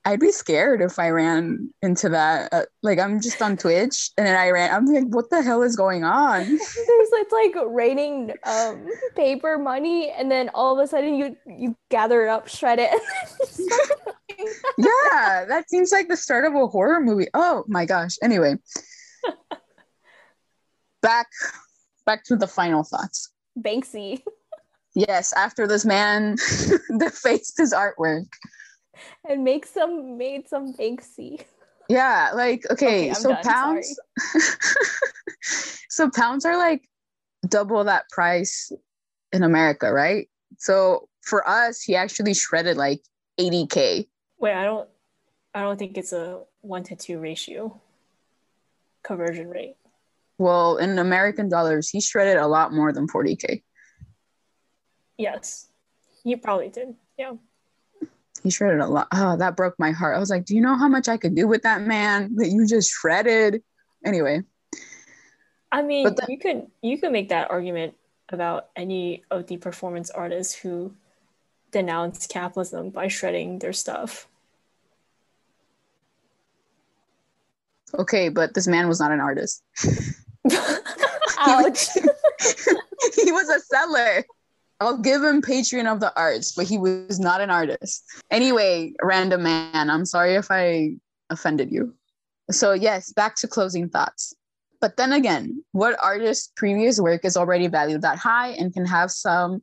[0.05, 2.53] I'd be scared if I ran into that.
[2.53, 4.73] Uh, like I'm just on Twitch and then I ran.
[4.73, 6.45] I'm like, what the hell is going on?
[6.47, 11.75] There's it's like raining um paper money and then all of a sudden you you
[11.89, 12.89] gather it up, shred it.
[14.77, 17.27] yeah, that seems like the start of a horror movie.
[17.33, 18.15] Oh my gosh.
[18.23, 18.55] Anyway,
[21.01, 21.27] back
[22.05, 23.31] back to the final thoughts.
[23.59, 24.23] Banksy.
[24.95, 26.37] Yes, after this man
[26.97, 28.25] defaced his artwork.
[29.27, 31.43] And make some made some Banksy.
[31.89, 33.99] Yeah, like okay, Okay, so done, pounds
[35.89, 36.87] so pounds are like
[37.47, 38.71] double that price
[39.31, 40.29] in America, right?
[40.57, 43.01] So for us, he actually shredded like
[43.39, 44.07] 80k.
[44.39, 44.89] Wait, I don't,
[45.53, 47.79] I don't think it's a one to two ratio
[49.03, 49.75] conversion rate.
[50.37, 53.63] Well, in American dollars, he shredded a lot more than 40k.
[55.17, 55.67] Yes,
[56.23, 56.95] you probably did.
[57.17, 57.33] Yeah.
[58.43, 59.07] He shredded a lot.
[59.13, 60.15] Oh, that broke my heart.
[60.15, 62.49] I was like, do you know how much I could do with that man that
[62.49, 63.61] you just shredded?
[64.05, 64.43] Anyway,
[65.71, 67.95] I mean, you could you could make that argument
[68.29, 70.93] about any of the performance artists who
[71.71, 74.27] denounce capitalism by shredding their stuff.
[77.97, 79.63] okay, but this man was not an artist.
[81.39, 81.87] Ouch.
[83.15, 84.23] he was a seller.
[84.79, 88.03] I'll give him patron of the arts, but he was not an artist.
[88.31, 90.91] Anyway, random man, I'm sorry if I
[91.29, 91.93] offended you.
[92.51, 94.33] So, yes, back to closing thoughts.
[94.81, 99.11] But then again, what artist's previous work is already valued that high and can have
[99.11, 99.61] some,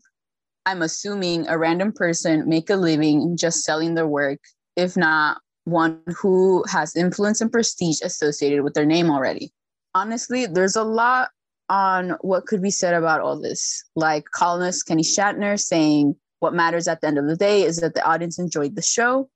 [0.67, 4.41] I'm assuming, a random person make a living just selling their work,
[4.77, 9.53] if not one who has influence and prestige associated with their name already?
[9.95, 11.31] Honestly, there's a lot
[11.69, 13.85] on what could be said about all this.
[13.95, 17.95] Like columnist Kenny Schachter saying, What matters at the end of the day is that
[17.95, 19.29] the audience enjoyed the show.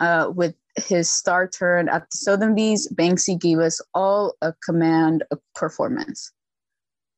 [0.00, 5.38] Uh, with his star turn at the Sotheby's, Banksy gave us all a command of
[5.54, 6.32] performance.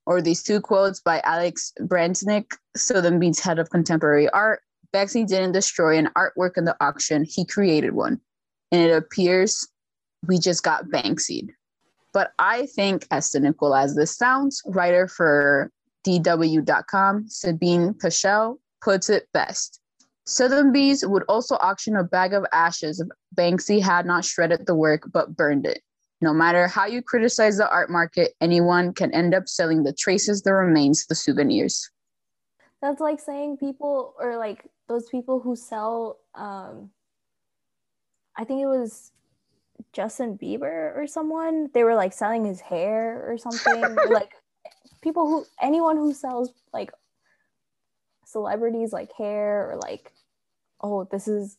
[0.07, 2.47] Or these two quotes by Alex Branczik,
[2.77, 4.61] Sotheby's head of contemporary art.
[4.93, 8.21] Banksy didn't destroy an artwork in the auction, he created one.
[8.71, 9.69] And it appears
[10.27, 11.53] we just got Banksy'd.
[12.15, 15.71] But I think, as cynical as this sounds, writer for
[16.07, 19.81] DW.com, Sabine Peschel, puts it best.
[20.25, 25.03] Sotheby's would also auction a bag of ashes if Banksy had not shredded the work
[25.12, 25.83] but burned it.
[26.21, 30.43] No matter how you criticize the art market, anyone can end up selling the traces,
[30.43, 31.91] the remains, the souvenirs.
[32.81, 36.91] That's like saying people or like those people who sell um
[38.37, 39.12] I think it was
[39.95, 41.70] Justin Bieber or someone.
[41.72, 43.84] They were like selling his hair or something.
[43.84, 44.32] or, like
[45.01, 46.90] people who anyone who sells like
[48.26, 50.11] celebrities like hair or like
[50.80, 51.57] oh this is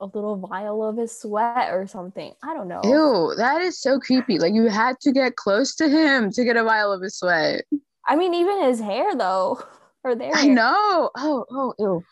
[0.00, 2.32] a little vial of his sweat or something.
[2.42, 2.80] I don't know.
[2.84, 4.38] Ew, that is so creepy.
[4.38, 7.64] Like you had to get close to him to get a vial of his sweat.
[8.06, 9.60] I mean, even his hair though,
[10.04, 10.34] or their.
[10.34, 10.54] I hair.
[10.54, 11.10] know.
[11.16, 12.04] Oh, oh, ew.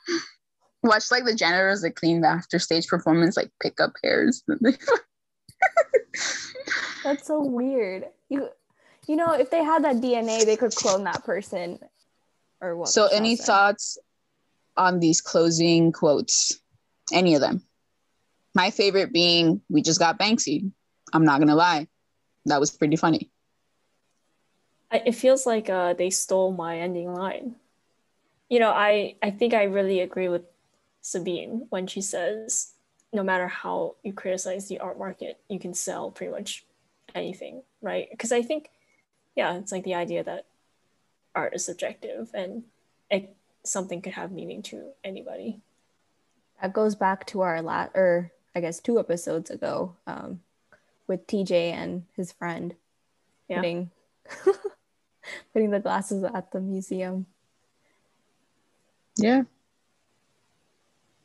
[0.83, 4.43] Watch like the janitors that clean the after stage performance, like pick up hairs.
[7.05, 8.07] That's so weird.
[8.29, 8.49] You,
[9.07, 11.79] you know, if they had that DNA, they could clone that person,
[12.61, 12.89] or what?
[12.89, 13.47] so, any saying?
[13.47, 13.99] thoughts
[14.77, 16.61] on these closing quotes?
[17.13, 17.63] Any of them?
[18.55, 20.73] My favorite being, "We just got Banksy."
[21.13, 21.87] I'm not gonna lie,
[22.47, 23.31] that was pretty funny.
[24.91, 27.57] I, it feels like uh, they stole my ending line.
[28.49, 30.43] You know, I, I think I really agree with
[31.01, 32.75] Sabine when she says,
[33.13, 36.65] no matter how you criticize the art market, you can sell pretty much
[37.15, 38.09] anything, right?
[38.11, 38.71] Because I think,
[39.35, 40.47] yeah, it's like the idea that
[41.35, 42.65] art is subjective and
[43.11, 43.35] it,
[43.65, 45.61] something could have meaning to anybody.
[46.61, 50.41] that goes back to our last, or I guess two episodes ago, um,
[51.07, 52.75] with TJ and his friend
[53.49, 53.57] Yeah.
[53.59, 53.91] putting
[55.53, 57.27] putting the glasses at the museum.
[59.17, 59.43] Yeah.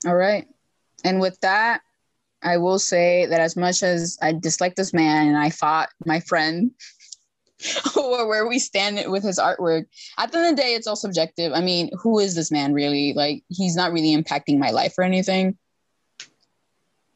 [0.05, 0.47] All right.
[1.03, 1.81] And with that,
[2.41, 6.19] I will say that as much as I dislike this man and I fought my
[6.19, 6.71] friend
[7.95, 9.85] or where we stand with his artwork,
[10.17, 11.53] at the end of the day, it's all subjective.
[11.53, 13.13] I mean, who is this man really?
[13.13, 15.57] Like, he's not really impacting my life or anything.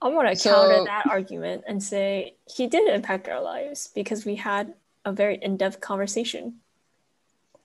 [0.02, 4.26] I want to So- counter that argument and say he did impact our lives because
[4.26, 6.60] we had a very in-depth conversation.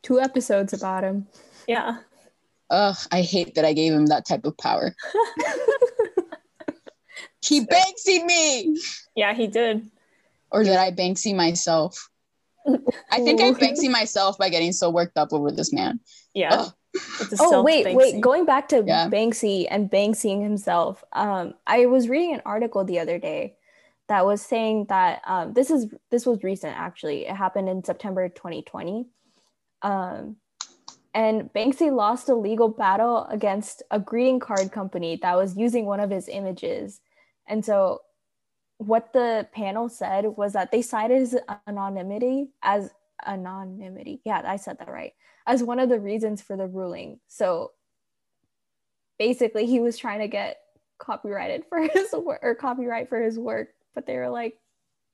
[0.02, 1.26] Two episodes about him.
[1.68, 1.98] Yeah.
[2.70, 4.94] Ugh, I hate that I gave him that type of power.
[7.42, 8.76] he Banksy me,
[9.14, 9.88] Yeah, he did.
[10.50, 12.08] or did I Banksy myself?
[13.10, 16.00] I think I Banksy myself by getting so worked up over this man.
[16.34, 16.54] Yeah.
[16.54, 16.72] Ugh.
[17.20, 17.94] It's a Oh wait, self-Banksy.
[17.96, 18.20] wait.
[18.20, 19.08] Going back to Yeah.
[19.08, 23.56] Banksy and Banksying himself, um, I was reading an article the other day
[24.08, 27.26] that was saying that um, this is this was recent actually.
[27.26, 29.06] It happened in September 2020,
[29.82, 30.36] um,
[31.14, 36.00] and Banksy lost a legal battle against a greeting card company that was using one
[36.00, 37.00] of his images,
[37.50, 38.00] and so
[38.78, 42.90] what the panel said was that they cited his anonymity as
[43.26, 44.22] anonymity.
[44.24, 45.12] Yeah, I said that right
[45.46, 47.20] as one of the reasons for the ruling.
[47.28, 47.72] So
[49.18, 50.58] basically, he was trying to get
[50.98, 54.56] copyrighted for his work or copyright for his work, but they were like,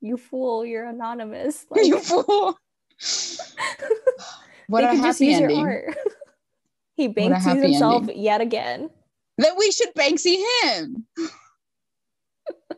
[0.01, 0.65] "You fool!
[0.65, 1.67] You're anonymous.
[1.71, 2.57] Like, you fool.
[4.69, 5.59] what they a could just happy use ending.
[5.59, 5.97] your art."
[6.97, 8.23] he Banksy himself ending.
[8.23, 8.91] yet again.
[9.39, 11.07] Then we should Banksy him.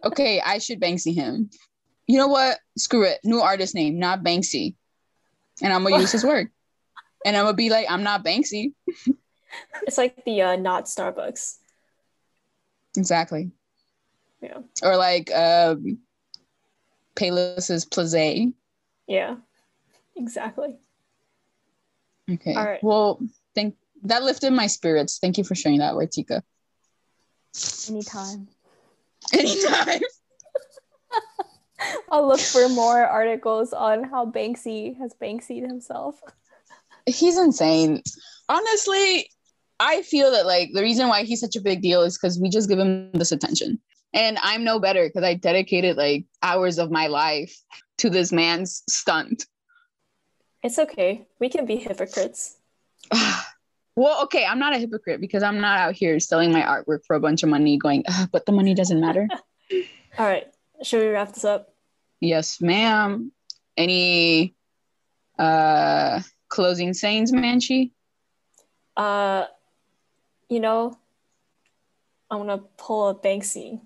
[0.04, 1.50] Okay, I should Banksy him.
[2.06, 2.58] You know what?
[2.76, 3.18] Screw it.
[3.24, 4.74] New artist name, not Banksy.
[5.62, 6.48] And I'm gonna use his work.
[7.24, 8.72] And I'm gonna be like, I'm not Banksy.
[9.82, 11.56] It's like the uh, not Starbucks.
[12.96, 13.50] Exactly.
[14.40, 14.58] Yeah.
[14.82, 15.98] Or like um
[17.16, 18.52] Payless's Plaze.
[19.06, 19.36] Yeah.
[20.16, 20.76] Exactly.
[22.30, 22.54] Okay.
[22.54, 22.82] All right.
[22.82, 23.20] Well,
[23.54, 23.74] thank
[24.04, 25.18] that lifted my spirits.
[25.18, 26.42] Thank you for sharing that, Vartika.
[27.88, 28.48] Anytime.
[29.32, 30.00] Anytime.
[32.10, 36.20] I'll look for more articles on how Banksy has Banksied himself.
[37.06, 38.02] he's insane.
[38.48, 39.30] Honestly,
[39.80, 42.48] I feel that like the reason why he's such a big deal is because we
[42.48, 43.80] just give him this attention.
[44.12, 47.56] And I'm no better because I dedicated like hours of my life
[47.98, 49.46] to this man's stunt.
[50.62, 51.26] It's okay.
[51.38, 52.56] We can be hypocrites.
[53.98, 57.16] well, okay, I'm not a hypocrite because I'm not out here selling my artwork for
[57.16, 59.28] a bunch of money going, but the money doesn't matter.
[60.18, 60.46] All right.
[60.82, 61.74] Should we wrap this up?
[62.20, 63.32] yes, ma'am.
[63.76, 64.54] Any
[65.38, 67.90] uh closing sayings, Manchi?
[68.96, 69.46] Uh,
[70.48, 70.96] you know,
[72.30, 73.80] I'm gonna pull a Banksy,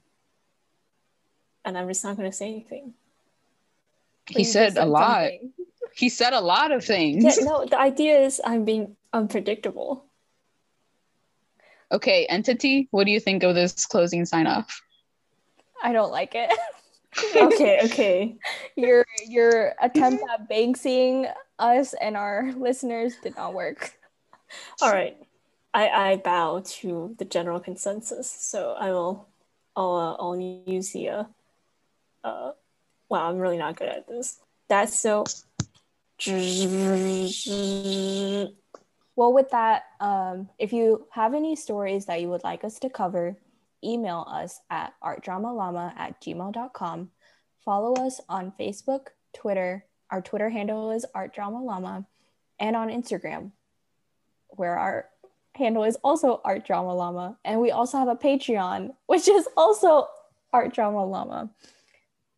[1.65, 2.95] and I'm just not gonna say anything.
[4.29, 5.31] He said a lot.
[5.31, 5.53] something.
[5.95, 7.25] He said a lot of things.
[7.25, 7.65] Yeah, no.
[7.67, 10.05] The idea is I'm being unpredictable.
[11.91, 14.81] Okay, entity, what do you think of this closing sign off?
[15.83, 16.51] I don't like it.
[17.37, 17.81] Okay.
[17.85, 18.37] Okay.
[18.75, 23.93] your your attempt at Banksying us and our listeners did not work.
[24.81, 25.17] All right.
[25.75, 28.31] I, I bow to the general consensus.
[28.31, 29.29] So I will
[29.77, 31.25] I'll uh, I'll use the uh,
[32.25, 32.53] uh
[33.09, 34.39] wow I'm really not good at this.
[34.69, 35.25] That's so
[39.17, 42.89] well with that um if you have any stories that you would like us to
[42.89, 43.37] cover
[43.85, 47.11] email us at artdramalama at gmail.com
[47.65, 52.07] follow us on facebook twitter our twitter handle is artdramalama
[52.61, 53.51] and on instagram
[54.51, 55.07] where our
[55.55, 57.37] handle is also artdramalama.
[57.45, 60.09] And we also have a Patreon, which is also
[60.53, 61.51] Art Drama Llama.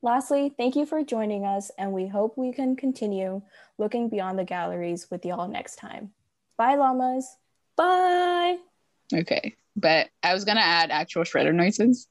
[0.04, 3.40] Lastly, thank you for joining us, and we hope we can continue
[3.78, 6.10] looking beyond the galleries with y'all next time.
[6.58, 7.26] Bye, llamas.
[7.74, 8.58] Bye.
[9.14, 9.56] Okay.
[9.74, 12.06] But I was to add actual shredder noises.